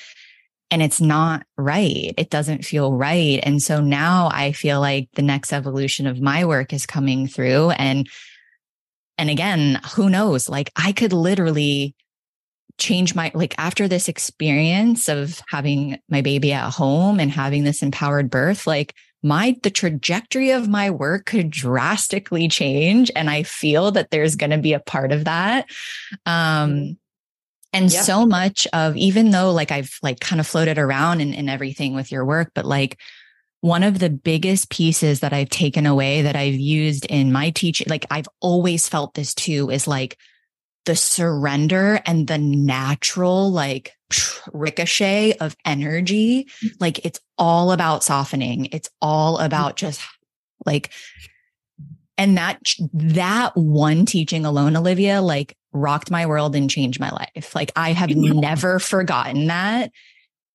[0.70, 2.14] and it's not right.
[2.16, 3.40] It doesn't feel right.
[3.42, 7.70] And so now I feel like the next evolution of my work is coming through
[7.70, 8.08] and
[9.18, 10.48] and again, who knows?
[10.48, 11.94] Like I could literally
[12.78, 17.82] change my like after this experience of having my baby at home and having this
[17.82, 23.90] empowered birth like my the trajectory of my work could drastically change and i feel
[23.90, 25.68] that there's going to be a part of that
[26.24, 26.96] um
[27.72, 28.02] and yep.
[28.02, 31.94] so much of even though like i've like kind of floated around and, and everything
[31.94, 32.98] with your work but like
[33.60, 37.86] one of the biggest pieces that I've taken away that I've used in my teaching,
[37.90, 40.16] like I've always felt this too, is like
[40.86, 43.92] the surrender and the natural, like
[44.52, 46.44] ricochet of energy.
[46.44, 46.68] Mm-hmm.
[46.80, 48.68] Like it's all about softening.
[48.72, 49.46] It's all mm-hmm.
[49.46, 50.00] about just
[50.64, 50.90] like,
[52.16, 52.60] and that,
[52.94, 57.54] that one teaching alone, Olivia, like rocked my world and changed my life.
[57.54, 59.92] Like I have never forgotten that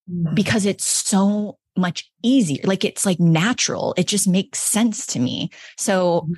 [0.10, 0.36] mm.
[0.36, 2.62] because it's so much easier.
[2.64, 3.94] Like it's like natural.
[3.98, 5.50] It just makes sense to me.
[5.78, 6.34] So mm-hmm.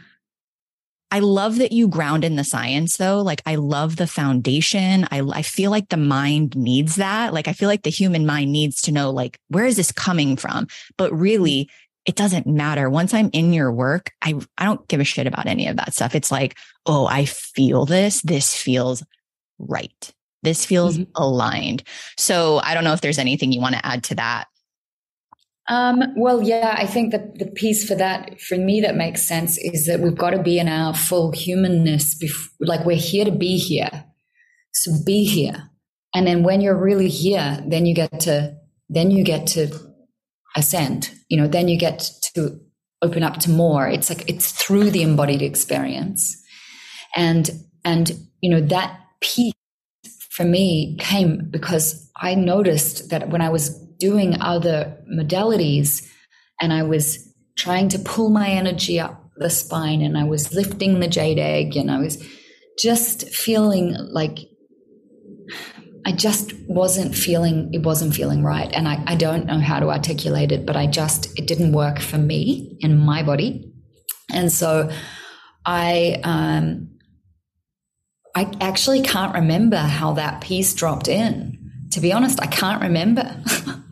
[1.09, 3.21] I love that you ground in the science though.
[3.21, 5.07] Like I love the foundation.
[5.09, 7.33] I, I feel like the mind needs that.
[7.33, 10.35] Like I feel like the human mind needs to know like, where is this coming
[10.35, 10.67] from?
[10.97, 11.86] But really mm-hmm.
[12.07, 12.89] It doesn't matter.
[12.89, 15.93] Once I'm in your work, I, I don't give a shit about any of that
[15.93, 16.15] stuff.
[16.15, 18.21] It's like, oh, I feel this.
[18.21, 19.03] This feels
[19.59, 20.13] right.
[20.41, 21.11] This feels mm-hmm.
[21.15, 21.83] aligned.
[22.17, 24.47] So I don't know if there's anything you want to add to that.
[25.69, 29.57] Um, well, yeah, I think that the piece for that, for me, that makes sense
[29.57, 32.17] is that we've got to be in our full humanness.
[32.17, 34.05] Bef- like we're here to be here.
[34.71, 35.69] So be here.
[36.15, 38.55] And then when you're really here, then you get to,
[38.87, 39.86] then you get to
[40.57, 42.59] ascend, you know, then you get to
[43.01, 43.87] open up to more.
[43.87, 46.35] It's like, it's through the embodied experience.
[47.15, 47.49] And,
[47.85, 49.53] and, you know, that piece
[50.31, 56.05] for me came because I noticed that when I was doing other modalities
[56.59, 60.99] and I was trying to pull my energy up the spine and I was lifting
[60.99, 62.23] the jade egg and I was
[62.77, 64.39] just feeling like
[66.07, 68.71] I just wasn't feeling it wasn't feeling right.
[68.71, 71.99] And I, I don't know how to articulate it, but I just it didn't work
[71.99, 73.73] for me in my body.
[74.33, 74.89] And so
[75.65, 76.91] I um
[78.33, 81.57] I actually can't remember how that piece dropped in.
[81.91, 83.43] To be honest, I can't remember.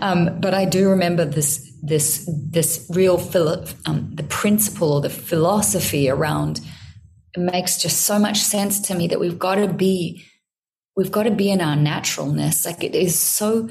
[0.00, 5.08] Um, but I do remember this this this real philo- um, the principle or the
[5.08, 6.60] philosophy around
[7.34, 10.24] it makes just so much sense to me that we've got to be
[10.96, 12.66] we've got to be in our naturalness.
[12.66, 13.68] Like it is so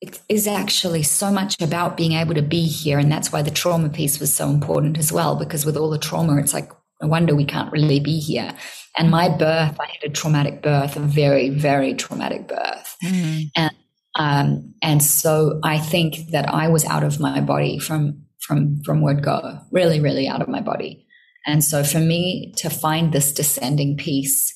[0.00, 3.50] it is actually so much about being able to be here, and that's why the
[3.50, 5.36] trauma piece was so important as well.
[5.36, 8.54] Because with all the trauma, it's like no wonder we can't really be here.
[8.98, 12.96] And my birth, I had a traumatic birth, a very, very traumatic birth.
[13.04, 13.42] Mm-hmm.
[13.56, 13.74] And
[14.16, 19.02] um, and so I think that I was out of my body from from from
[19.02, 21.06] word go, really, really out of my body.
[21.46, 24.54] And so for me to find this descending piece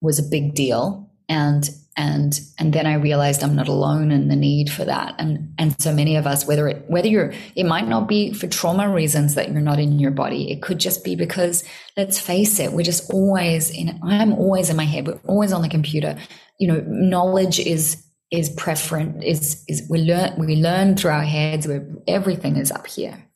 [0.00, 1.10] was a big deal.
[1.28, 5.14] And and and then I realized I'm not alone in the need for that.
[5.18, 8.46] And and so many of us, whether it whether you're it might not be for
[8.46, 10.50] trauma reasons that you're not in your body.
[10.50, 11.64] It could just be because
[11.96, 15.62] let's face it, we're just always in I'm always in my head, we're always on
[15.62, 16.16] the computer.
[16.58, 21.68] You know, knowledge is is preferent is is we learn we learn through our heads
[21.68, 23.28] where everything is up here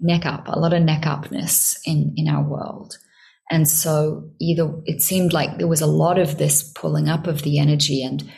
[0.00, 2.96] neck up a lot of neck upness in in our world
[3.52, 7.42] and so either it seemed like there was a lot of this pulling up of
[7.42, 8.28] the energy and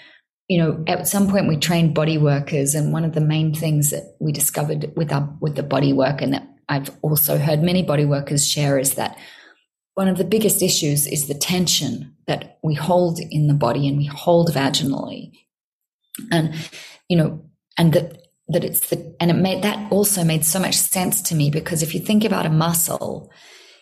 [0.48, 3.90] you know at some point we trained body workers and one of the main things
[3.90, 7.82] that we discovered with our with the body work and that I've also heard many
[7.82, 9.16] body workers share is that
[9.94, 13.96] one of the biggest issues is the tension that we hold in the body and
[13.96, 15.32] we hold vaginally.
[16.32, 16.54] And
[17.08, 17.44] you know
[17.78, 21.34] and that that it's the and it made that also made so much sense to
[21.34, 23.30] me because if you think about a muscle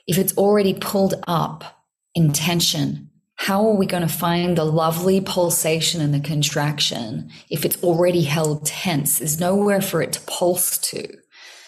[0.07, 1.85] if it's already pulled up
[2.15, 3.11] in tension
[3.43, 8.23] how are we going to find the lovely pulsation and the contraction if it's already
[8.23, 9.19] held tense?
[9.19, 11.09] There's nowhere for it to pulse to.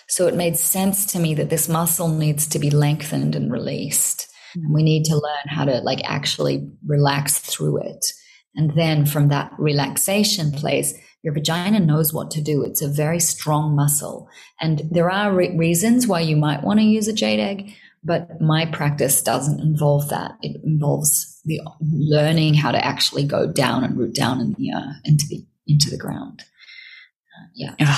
[0.06, 4.28] So it made sense to me that this muscle needs to be lengthened and released.
[4.54, 8.06] And we need to learn how to like actually relax through it.
[8.54, 12.62] And then from that relaxation place, your vagina knows what to do.
[12.62, 14.28] It's a very strong muscle.
[14.60, 17.74] And there are re- reasons why you might want to use a jade egg,
[18.04, 20.36] but my practice doesn't involve that.
[20.42, 24.92] It involves the learning how to actually go down and root down in the, uh,
[25.04, 26.42] into the, into the ground.
[26.42, 27.96] Uh, yeah.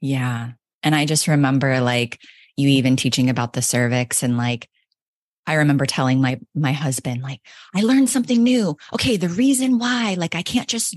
[0.00, 0.50] Yeah.
[0.82, 2.18] And I just remember like
[2.56, 4.68] you even teaching about the cervix and like,
[5.46, 7.40] I remember telling my my husband like
[7.74, 8.76] I learned something new.
[8.92, 10.96] Okay, the reason why like I can't just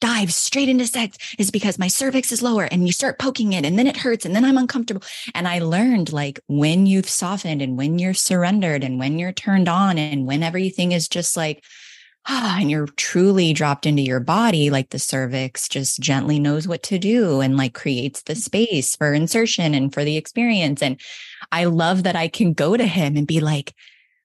[0.00, 3.64] dive straight into sex is because my cervix is lower and you start poking it
[3.64, 5.02] and then it hurts and then I'm uncomfortable.
[5.34, 9.68] And I learned like when you've softened and when you're surrendered and when you're turned
[9.68, 11.64] on and when everything is just like
[12.28, 16.82] ah, and you're truly dropped into your body, like the cervix just gently knows what
[16.82, 20.82] to do and like creates the space for insertion and for the experience.
[20.82, 21.00] And
[21.52, 23.74] I love that I can go to him and be like,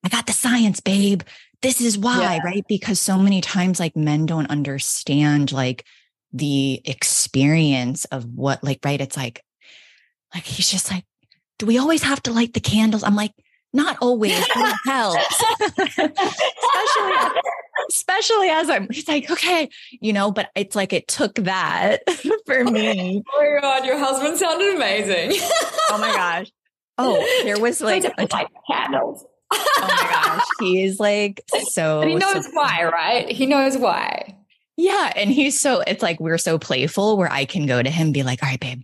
[0.03, 1.21] I got the science, babe.
[1.61, 2.39] This is why, yeah.
[2.43, 2.65] right?
[2.67, 5.85] Because so many times, like men don't understand like
[6.33, 8.99] the experience of what, like, right?
[8.99, 9.43] It's like,
[10.33, 11.05] like he's just like,
[11.59, 13.03] do we always have to light the candles?
[13.03, 13.33] I'm like,
[13.73, 14.47] not always, it
[14.85, 15.43] helps.
[15.97, 17.41] especially,
[17.89, 22.01] especially as I'm, he's like, okay, you know, but it's like it took that
[22.45, 23.23] for me.
[23.33, 25.39] Oh my God, your husband sounded amazing.
[25.89, 26.51] oh my gosh.
[26.97, 28.27] Oh, there was like a
[28.69, 29.25] candles.
[29.51, 30.45] Oh my gosh.
[30.59, 32.01] He's like so.
[32.01, 33.29] But he knows so, why, right?
[33.29, 34.37] He knows why.
[34.77, 35.13] Yeah.
[35.15, 38.13] And he's so, it's like we're so playful where I can go to him and
[38.13, 38.81] be like, all right, babe,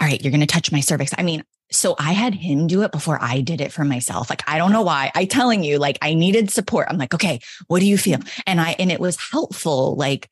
[0.00, 1.12] all right, you're going to touch my cervix.
[1.16, 4.28] I mean, so I had him do it before I did it for myself.
[4.28, 5.10] Like, I don't know why.
[5.14, 6.88] I telling you, like, I needed support.
[6.90, 8.18] I'm like, okay, what do you feel?
[8.18, 8.40] Mm-hmm.
[8.46, 9.96] And I, and it was helpful.
[9.96, 10.28] Like,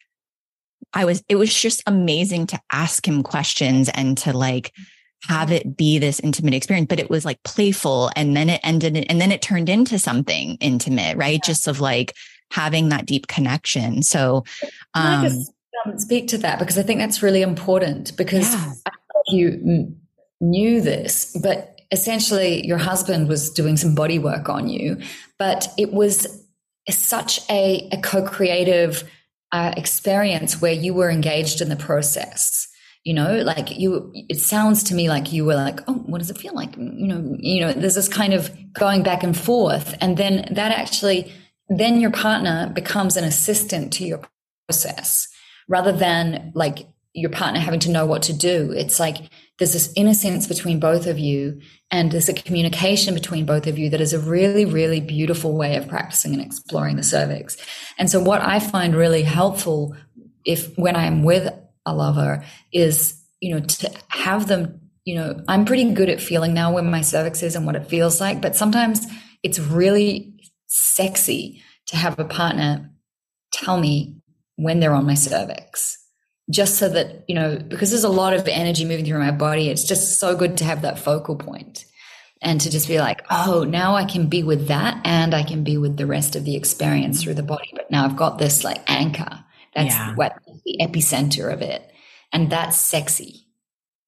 [0.92, 4.84] I was, it was just amazing to ask him questions and to like mm.
[5.28, 8.10] Have it be this intimate experience, but it was like playful.
[8.16, 11.40] And then it ended, and then it turned into something intimate, right?
[11.42, 11.46] Yeah.
[11.46, 12.14] Just of like
[12.50, 14.02] having that deep connection.
[14.02, 14.44] So,
[14.94, 15.26] um,
[15.86, 18.72] um, speak to that because I think that's really important because yeah.
[19.28, 19.96] you
[20.40, 24.98] knew this, but essentially your husband was doing some body work on you,
[25.38, 26.44] but it was
[26.90, 29.04] such a, a co-creative
[29.52, 32.68] uh, experience where you were engaged in the process
[33.05, 36.30] you know like you it sounds to me like you were like oh what does
[36.30, 36.76] it feel like?
[36.76, 40.72] You know you know there's this kind of going back and forth and then that
[40.72, 41.32] actually
[41.68, 44.20] then your partner becomes an assistant to your
[44.68, 45.28] process
[45.68, 48.72] rather than like your partner having to know what to do.
[48.72, 49.16] It's like
[49.59, 53.90] there's this innocence between both of you and there's a communication between both of you
[53.90, 57.57] that is a really really beautiful way of practicing and exploring the cervix.
[57.98, 59.94] And so what i find really helpful
[60.44, 61.53] if when i'm with
[61.87, 66.55] a lover is you know to have them you know i'm pretty good at feeling
[66.55, 69.07] now where my cervix is and what it feels like but sometimes
[69.43, 70.35] it's really
[70.66, 72.91] sexy to have a partner
[73.53, 74.16] tell me
[74.57, 75.99] when they're on my cervix
[76.51, 79.68] just so that, you know, because there's a lot of energy moving through my body,
[79.68, 81.85] it's just so good to have that focal point
[82.41, 85.62] and to just be like, oh, now I can be with that and I can
[85.62, 87.70] be with the rest of the experience through the body.
[87.74, 89.45] But now I've got this like anchor.
[89.74, 90.14] That's yeah.
[90.14, 91.90] what the epicenter of it.
[92.32, 93.46] And that's sexy.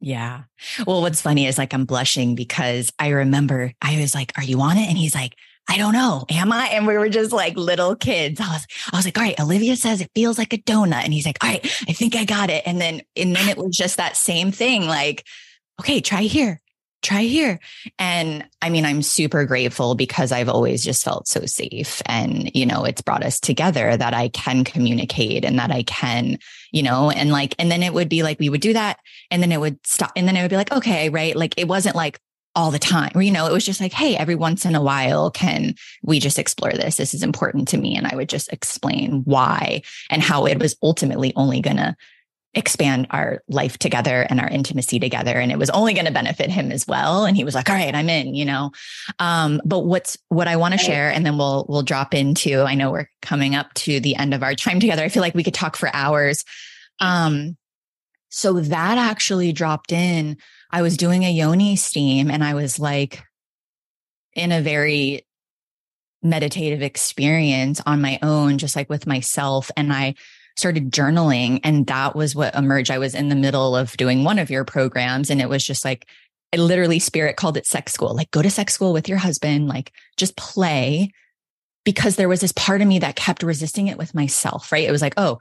[0.01, 0.45] Yeah.
[0.87, 4.61] Well, what's funny is like I'm blushing because I remember I was like, Are you
[4.61, 4.89] on it?
[4.89, 5.35] And he's like,
[5.69, 6.27] I don't know.
[6.31, 6.67] Am I?
[6.69, 8.41] And we were just like little kids.
[8.41, 11.05] I was, I was like, all right, Olivia says it feels like a donut.
[11.05, 12.65] And he's like, all right, I think I got it.
[12.67, 14.87] And then, and then it was just that same thing.
[14.87, 15.25] Like,
[15.81, 16.61] okay, try here,
[17.05, 17.61] try here.
[17.99, 22.03] And I mean, I'm super grateful because I've always just felt so safe.
[22.07, 26.39] And, you know, it's brought us together that I can communicate and that I can,
[26.73, 28.99] you know, and like, and then it would be like, we would do that.
[29.31, 30.13] And then it would stop.
[30.17, 31.37] And then it would be like, okay, right.
[31.37, 32.19] Like it wasn't like,
[32.57, 33.11] all the time.
[33.21, 36.39] You know, it was just like, hey, every once in a while, can we just
[36.39, 36.97] explore this?
[36.97, 37.97] This is important to me.
[37.97, 41.97] And I would just explain why and how it was ultimately only going to
[42.55, 45.39] expand our life together and our intimacy together.
[45.39, 47.25] And it was only going to benefit him as well.
[47.25, 48.71] And he was like, all right, I'm in, you know.
[49.19, 52.75] Um, but what's what I want to share, and then we'll we'll drop into, I
[52.75, 55.03] know we're coming up to the end of our time together.
[55.03, 56.45] I feel like we could talk for hours.
[57.01, 57.57] Um,
[58.29, 60.37] so that actually dropped in
[60.75, 63.23] I was doing a yoni steam and I was like
[64.33, 65.25] in a very
[66.21, 69.71] meditative experience on my own, just like with myself.
[69.77, 70.17] And I
[70.57, 72.91] started journaling and that was what emerged.
[72.91, 75.85] I was in the middle of doing one of your programs and it was just
[75.85, 76.07] like,
[76.53, 79.67] I literally spirit called it sex school, like go to sex school with your husband,
[79.67, 81.11] like just play
[81.85, 84.89] because there was this part of me that kept resisting it with myself, right?
[84.89, 85.39] It was like, oh,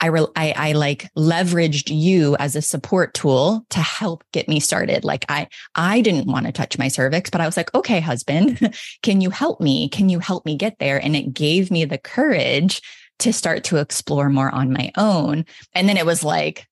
[0.00, 4.60] I, re- I, I like leveraged you as a support tool to help get me
[4.60, 5.04] started.
[5.04, 8.74] Like I, I didn't want to touch my cervix, but I was like, okay, husband,
[9.02, 9.88] can you help me?
[9.88, 11.02] Can you help me get there?
[11.02, 12.80] And it gave me the courage
[13.20, 15.44] to start to explore more on my own.
[15.74, 16.66] And then it was like,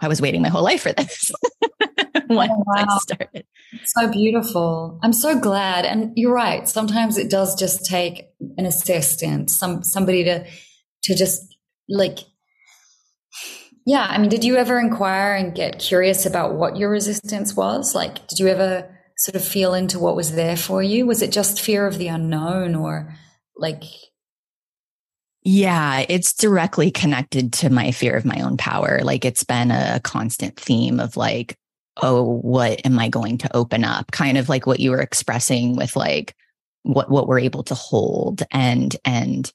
[0.00, 1.30] I was waiting my whole life for this.
[2.28, 2.86] Once oh, wow.
[2.88, 3.46] I started.
[3.84, 4.98] So beautiful.
[5.02, 5.84] I'm so glad.
[5.84, 6.68] And you're right.
[6.68, 10.46] Sometimes it does just take an assistant, some somebody to
[11.04, 11.54] to just
[11.88, 12.18] like
[13.86, 17.94] yeah i mean did you ever inquire and get curious about what your resistance was
[17.94, 21.30] like did you ever sort of feel into what was there for you was it
[21.30, 23.14] just fear of the unknown or
[23.56, 23.82] like
[25.44, 29.00] yeah, it's directly connected to my fear of my own power.
[29.02, 31.56] Like it's been a constant theme of like,
[32.02, 34.10] oh, what am I going to open up?
[34.10, 36.34] Kind of like what you were expressing with like
[36.82, 39.52] what what we're able to hold and and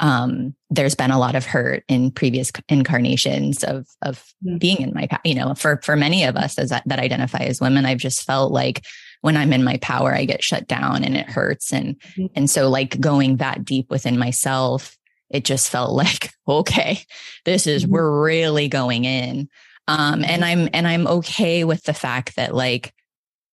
[0.00, 4.58] um, there's been a lot of hurt in previous incarnations of of mm.
[4.58, 7.60] being in my you know for for many of us as that, that identify as
[7.60, 8.84] women i've just felt like
[9.20, 12.26] when i'm in my power i get shut down and it hurts and mm-hmm.
[12.34, 14.98] and so like going that deep within myself
[15.32, 17.04] it just felt like okay
[17.44, 17.92] this is mm-hmm.
[17.92, 19.48] we're really going in
[19.88, 22.92] um and i'm and i'm okay with the fact that like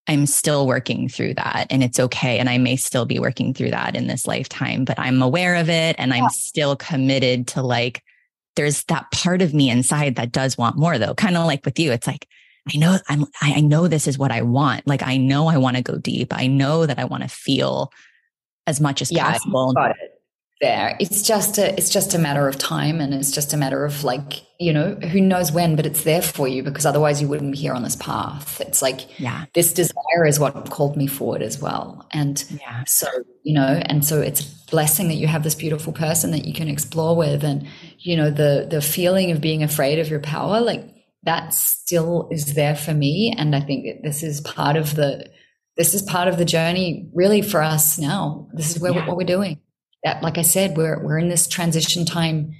[0.10, 2.40] I'm still working through that and it's okay.
[2.40, 5.70] And I may still be working through that in this lifetime, but I'm aware of
[5.70, 8.02] it and I'm still committed to like,
[8.56, 11.14] there's that part of me inside that does want more though.
[11.14, 11.92] Kind of like with you.
[11.92, 12.28] It's like,
[12.74, 14.88] I know I'm, I know this is what I want.
[14.88, 16.34] Like, I know I want to go deep.
[16.34, 17.92] I know that I want to feel
[18.66, 19.76] as much as yeah, possible.
[20.62, 20.98] There.
[21.00, 24.04] It's just a it's just a matter of time and it's just a matter of
[24.04, 27.54] like, you know, who knows when, but it's there for you because otherwise you wouldn't
[27.54, 28.60] be here on this path.
[28.60, 29.46] It's like yeah.
[29.54, 32.06] this desire is what called me forward as well.
[32.12, 32.84] And yeah.
[32.86, 33.08] so,
[33.44, 36.54] you know, and so it's a blessing that you have this beautiful person that you
[36.54, 37.66] can explore with and
[38.00, 40.84] you know, the the feeling of being afraid of your power, like
[41.24, 45.30] that still is there for me and I think that this is part of the
[45.78, 48.50] this is part of the journey really for us now.
[48.54, 49.08] This is where yeah.
[49.08, 49.62] what we're doing
[50.04, 52.56] that, like I said, we're we're in this transition time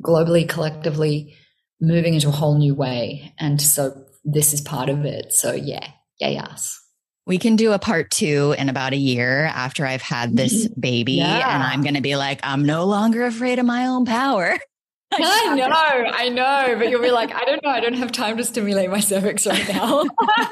[0.00, 1.36] globally, collectively,
[1.80, 5.32] moving into a whole new way, and so this is part of it.
[5.32, 5.88] So yeah,
[6.20, 6.78] yeah, yes.
[7.24, 11.14] We can do a part two in about a year after I've had this baby,
[11.14, 11.54] yeah.
[11.54, 14.58] and I'm going to be like, I'm no longer afraid of my own power.
[15.20, 18.36] I know, I know, but you'll be like, I don't know, I don't have time
[18.38, 20.04] to stimulate my cervix right now.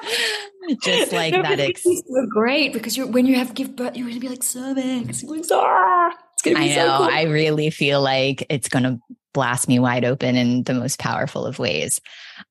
[0.83, 1.61] Just like no, that.
[1.61, 1.87] Ex-
[2.31, 5.25] great because you when you have give birth, you're gonna be like cervix.
[5.53, 6.87] Ah, it's gonna be I know.
[6.87, 7.07] So cool.
[7.07, 9.01] I really feel like it's gonna
[9.33, 12.01] blast me wide open in the most powerful of ways.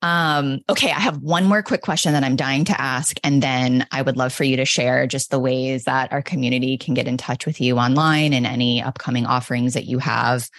[0.02, 3.86] Um, okay, I have one more quick question that I'm dying to ask, and then
[3.92, 7.08] I would love for you to share just the ways that our community can get
[7.08, 10.50] in touch with you online and any upcoming offerings that you have.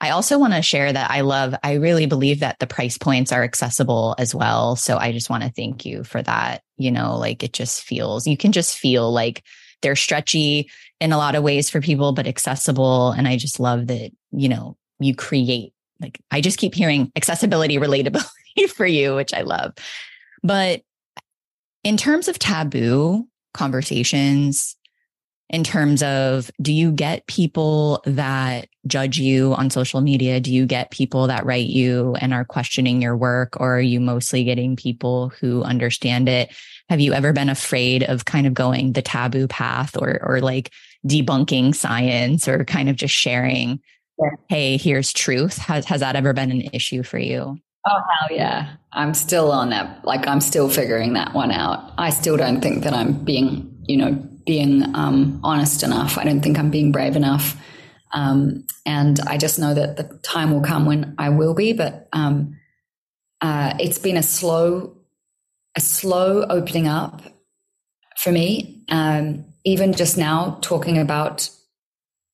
[0.00, 3.32] I also want to share that I love, I really believe that the price points
[3.32, 4.76] are accessible as well.
[4.76, 6.62] So I just want to thank you for that.
[6.78, 9.44] You know, like it just feels, you can just feel like
[9.82, 10.70] they're stretchy
[11.00, 13.10] in a lot of ways for people, but accessible.
[13.12, 17.76] And I just love that, you know, you create, like, I just keep hearing accessibility,
[17.78, 19.74] relatability for you, which I love.
[20.42, 20.82] But
[21.84, 24.76] in terms of taboo conversations,
[25.50, 30.40] in terms of do you get people that judge you on social media?
[30.40, 33.60] Do you get people that write you and are questioning your work?
[33.60, 36.54] Or are you mostly getting people who understand it?
[36.88, 40.70] Have you ever been afraid of kind of going the taboo path or, or like
[41.06, 43.80] debunking science or kind of just sharing,
[44.18, 44.30] yeah.
[44.48, 45.58] hey, here's truth?
[45.58, 47.58] Has, has that ever been an issue for you?
[47.88, 48.74] Oh, hell yeah.
[48.92, 50.04] I'm still on that.
[50.04, 51.92] Like, I'm still figuring that one out.
[51.96, 54.12] I still don't think that I'm being, you know,
[54.46, 56.16] being um, honest enough.
[56.16, 57.56] I don't think I'm being brave enough.
[58.12, 61.72] Um, and I just know that the time will come when I will be.
[61.72, 62.56] But um,
[63.40, 64.96] uh, it's been a slow,
[65.76, 67.22] a slow opening up
[68.16, 68.84] for me.
[68.88, 71.50] Um, even just now, talking about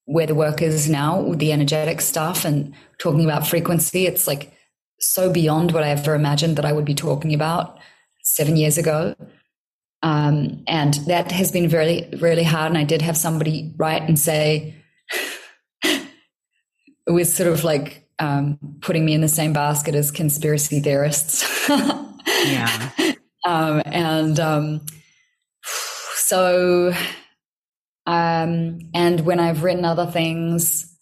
[0.04, 4.52] where the work is now the energetic stuff and talking about frequency, it's like
[5.00, 7.78] so beyond what I ever imagined that I would be talking about
[8.22, 9.14] seven years ago.
[10.06, 12.70] Um, and that has been really, really hard.
[12.70, 14.76] And I did have somebody write and say,
[15.82, 16.00] it
[17.08, 21.68] was sort of like um, putting me in the same basket as conspiracy theorists.
[21.68, 22.90] yeah.
[23.44, 24.80] Um, and um,
[26.16, 26.92] so,
[28.04, 30.92] um, and when I've written other things,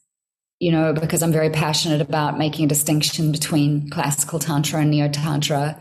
[0.61, 5.09] you know, because I'm very passionate about making a distinction between classical tantra and neo
[5.09, 5.81] tantra,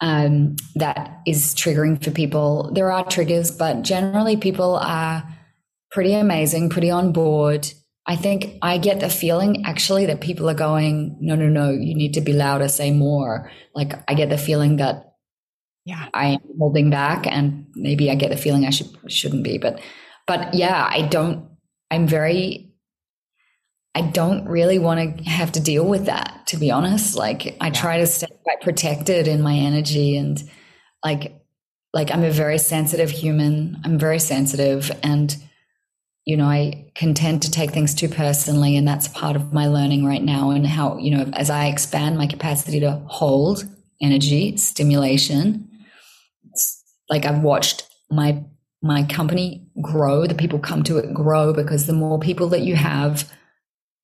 [0.00, 2.70] um, that is triggering for people.
[2.74, 5.24] There are triggers, but generally people are
[5.90, 7.70] pretty amazing, pretty on board.
[8.06, 11.94] I think I get the feeling actually that people are going, no, no, no, you
[11.94, 13.50] need to be louder, say more.
[13.74, 15.04] Like I get the feeling that
[15.84, 19.58] yeah, I am holding back and maybe I get the feeling I should shouldn't be.
[19.58, 19.80] But
[20.26, 21.48] but yeah, I don't
[21.90, 22.67] I'm very
[23.98, 27.16] I don't really want to have to deal with that, to be honest.
[27.16, 30.40] Like I try to stay quite protected in my energy and
[31.04, 31.34] like
[31.92, 33.76] like I'm a very sensitive human.
[33.84, 35.36] I'm very sensitive and
[36.24, 39.66] you know, I can tend to take things too personally and that's part of my
[39.66, 43.64] learning right now and how, you know, as I expand my capacity to hold
[44.00, 45.68] energy, stimulation,
[47.10, 48.44] like I've watched my
[48.80, 52.76] my company grow, the people come to it grow because the more people that you
[52.76, 53.28] have,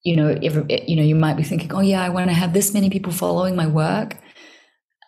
[0.05, 2.53] you know, every, you know, you might be thinking, oh yeah, I want to have
[2.53, 4.17] this many people following my work,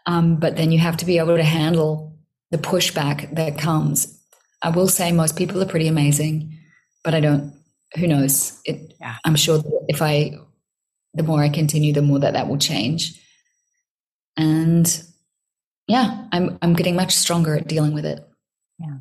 [0.06, 2.16] um, but then you have to be able to handle
[2.51, 4.18] the pushback that comes.
[4.62, 6.59] I will say most people are pretty amazing,
[7.05, 7.55] but I don't.
[7.98, 8.60] Who knows?
[8.64, 9.16] It, yeah.
[9.24, 10.39] I'm sure if I,
[11.14, 13.20] the more I continue, the more that that will change.
[14.36, 15.02] And
[15.86, 18.27] yeah, I'm I'm getting much stronger at dealing with it.
[18.78, 18.97] Yeah.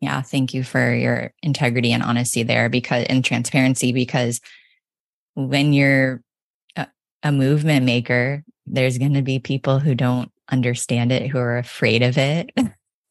[0.00, 4.40] Yeah, thank you for your integrity and honesty there because and transparency because
[5.48, 6.22] when you're
[6.76, 6.86] a,
[7.22, 12.02] a movement maker, there's going to be people who don't understand it, who are afraid
[12.02, 12.50] of it,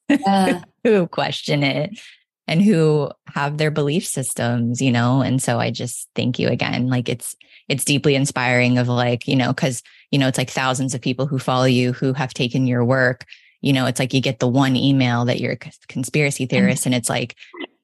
[0.10, 0.62] yeah.
[0.84, 2.00] who question it,
[2.48, 5.22] and who have their belief systems, you know.
[5.22, 6.88] And so I just thank you again.
[6.88, 7.36] Like it's
[7.68, 11.28] it's deeply inspiring of like, you know, because you know, it's like thousands of people
[11.28, 13.26] who follow you who have taken your work
[13.62, 16.56] you know, it's like you get the one email that you're a conspiracy mm-hmm.
[16.56, 17.36] theorist and it's like,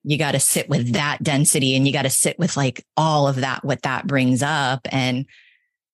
[0.06, 3.28] you got to sit with that density and you got to sit with like all
[3.28, 4.88] of that, what that brings up.
[4.92, 5.26] And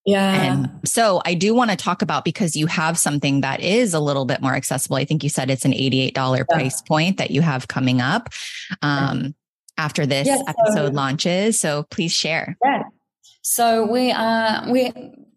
[0.05, 0.53] yeah.
[0.53, 3.99] And so I do want to talk about because you have something that is a
[3.99, 4.97] little bit more accessible.
[4.97, 6.43] I think you said it's an $88 yeah.
[6.49, 8.29] price point that you have coming up
[8.81, 9.35] um,
[9.77, 11.59] after this yeah, so, episode launches.
[11.59, 12.57] So please share.
[12.63, 12.83] Yeah.
[13.43, 14.91] So we are, uh, we,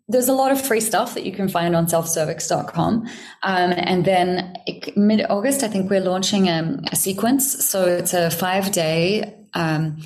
[0.09, 3.07] there's a lot of free stuff that you can find on selfcervix.com.
[3.43, 4.55] Um, and then
[4.97, 7.67] mid August, I think we're launching a, a, sequence.
[7.67, 10.03] So it's a five day um,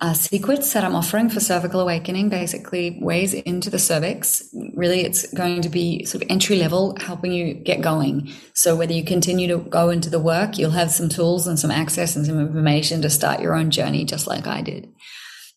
[0.00, 4.48] a sequence that I'm offering for cervical awakening, basically ways into the cervix.
[4.74, 8.30] Really, it's going to be sort of entry level, helping you get going.
[8.54, 11.70] So whether you continue to go into the work, you'll have some tools and some
[11.70, 14.92] access and some information to start your own journey, just like I did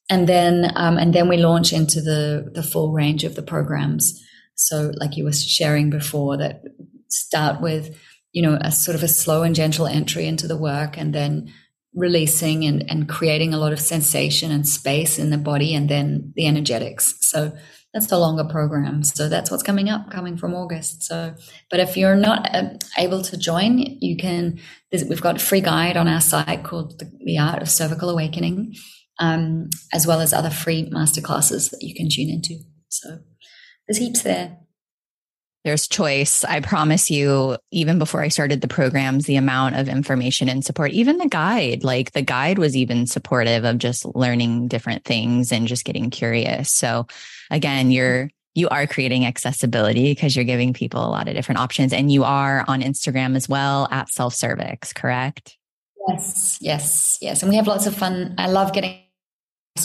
[0.10, 4.24] and then um, and then we launch into the the full range of the programs.
[4.56, 6.64] So, like you were sharing before, that
[7.10, 7.98] start with
[8.32, 11.54] you know a sort of a slow and gentle entry into the work, and then
[11.94, 16.32] releasing and, and creating a lot of sensation and space in the body, and then
[16.36, 17.16] the energetics.
[17.22, 17.52] So
[17.94, 19.04] that's the longer program.
[19.04, 21.04] So that's what's coming up, coming from August.
[21.04, 21.34] So,
[21.70, 24.60] but if you're not uh, able to join, you can.
[24.92, 28.74] We've got a free guide on our site called the, the Art of Cervical Awakening
[29.20, 32.60] um, as well as other free masterclasses that you can tune into.
[32.90, 33.20] So
[33.88, 34.58] there's heaps there.
[35.64, 36.46] There's choice.
[36.46, 40.92] I promise you, even before I started the programs, the amount of information and support,
[40.92, 45.68] even the guide, like the guide was even supportive of just learning different things and
[45.68, 46.72] just getting curious.
[46.72, 47.08] So
[47.52, 51.92] again, you're, you are creating accessibility because you're giving people a lot of different options
[51.92, 55.58] and you are on Instagram as well at self cervix, correct?
[56.08, 57.42] Yes, yes, yes.
[57.42, 58.36] And we have lots of fun.
[58.38, 59.02] I love getting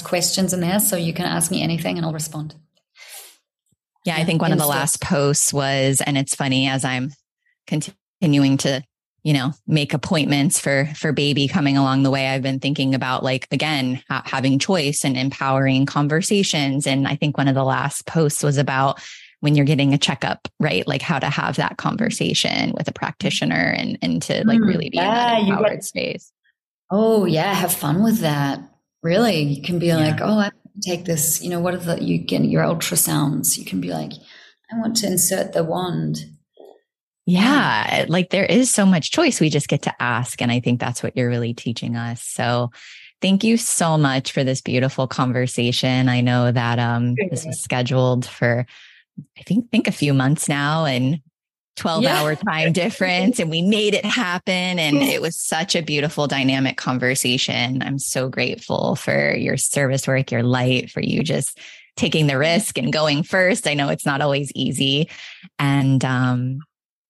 [0.01, 0.81] questions in there.
[0.81, 2.55] So you can ask me anything and I'll respond.
[4.05, 7.13] Yeah, I think one of the last posts was, and it's funny as I'm
[7.69, 8.83] continuing to,
[9.23, 12.29] you know, make appointments for for baby coming along the way.
[12.29, 16.87] I've been thinking about like again ha- having choice and empowering conversations.
[16.87, 19.01] And I think one of the last posts was about
[19.39, 20.87] when you're getting a checkup, right?
[20.87, 24.91] Like how to have that conversation with a practitioner and and to like mm, really
[24.91, 26.33] be yeah, in that empowered get, space.
[26.91, 28.61] Oh yeah, have fun with that.
[29.03, 29.97] Really, you can be yeah.
[29.97, 30.51] like, oh, I
[30.81, 31.43] take this.
[31.43, 33.59] You know, what are the you get your ultrasounds?
[33.59, 34.13] You can be like,
[34.73, 36.19] I want to insert the wand.
[37.27, 39.41] Yeah, like there is so much choice.
[39.41, 40.43] We just get to ask.
[40.43, 42.23] And I think that's what you're really teaching us.
[42.23, 42.71] So
[43.21, 46.09] thank you so much for this beautiful conversation.
[46.09, 48.67] I know that um, this was scheduled for,
[49.39, 50.85] I think, think a few months now.
[50.85, 51.21] And
[51.77, 52.21] 12 yeah.
[52.21, 56.77] hour time difference and we made it happen and it was such a beautiful dynamic
[56.77, 57.83] conversation.
[57.83, 61.59] I'm so grateful for your service work your light for you just
[61.97, 63.67] taking the risk and going first.
[63.67, 65.09] I know it's not always easy.
[65.59, 66.59] And um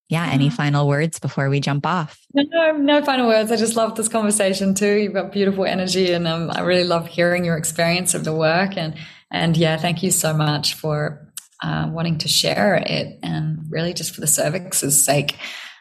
[0.08, 2.20] yeah any final words before we jump off?
[2.32, 3.50] No no final words.
[3.50, 4.94] I just love this conversation too.
[4.94, 8.76] You've got beautiful energy and um, i really love hearing your experience of the work
[8.76, 8.94] and
[9.30, 11.31] and yeah thank you so much for
[11.62, 15.36] uh, wanting to share it and really just for the cervix's sake.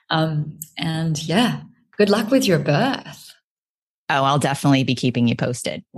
[0.10, 1.62] Um, and yeah,
[1.98, 3.34] good luck with your birth.
[4.10, 5.84] Oh, I'll definitely be keeping you posted.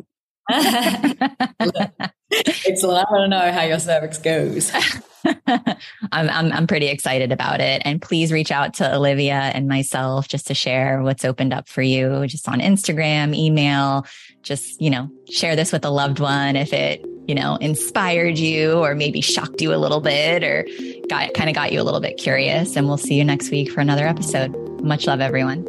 [2.34, 3.08] It's Excellent.
[3.08, 4.72] I want to know how your cervix goes.
[5.26, 5.78] I'm,
[6.12, 7.82] I'm, I'm pretty excited about it.
[7.86, 11.82] And please reach out to Olivia and myself just to share what's opened up for
[11.82, 14.06] you, just on Instagram, email.
[14.42, 18.74] Just you know, share this with a loved one if it you know inspired you
[18.74, 20.68] or maybe shocked you a little bit or
[21.08, 22.76] got kind of got you a little bit curious.
[22.76, 24.56] And we'll see you next week for another episode.
[24.82, 25.66] Much love, everyone.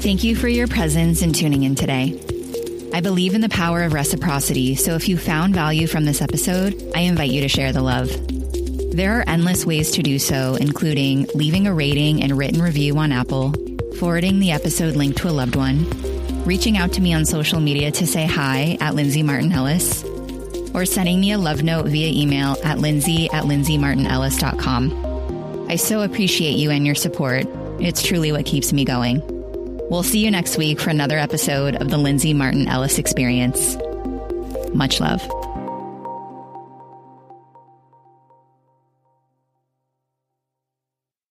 [0.00, 2.18] Thank you for your presence and tuning in today.
[2.94, 6.74] I believe in the power of reciprocity, so if you found value from this episode,
[6.94, 8.08] I invite you to share the love.
[8.92, 13.12] There are endless ways to do so, including leaving a rating and written review on
[13.12, 13.52] Apple,
[13.98, 15.84] forwarding the episode link to a loved one,
[16.46, 20.04] reaching out to me on social media to say hi at Lindsay Martin Ellis,
[20.74, 25.66] or sending me a love note via email at lindsay at lindsaymartinellis.com.
[25.68, 27.46] I so appreciate you and your support.
[27.80, 29.22] It's truly what keeps me going.
[29.90, 33.76] We'll see you next week for another episode of the Lindsay Martin Ellis Experience.
[34.74, 35.22] Much love.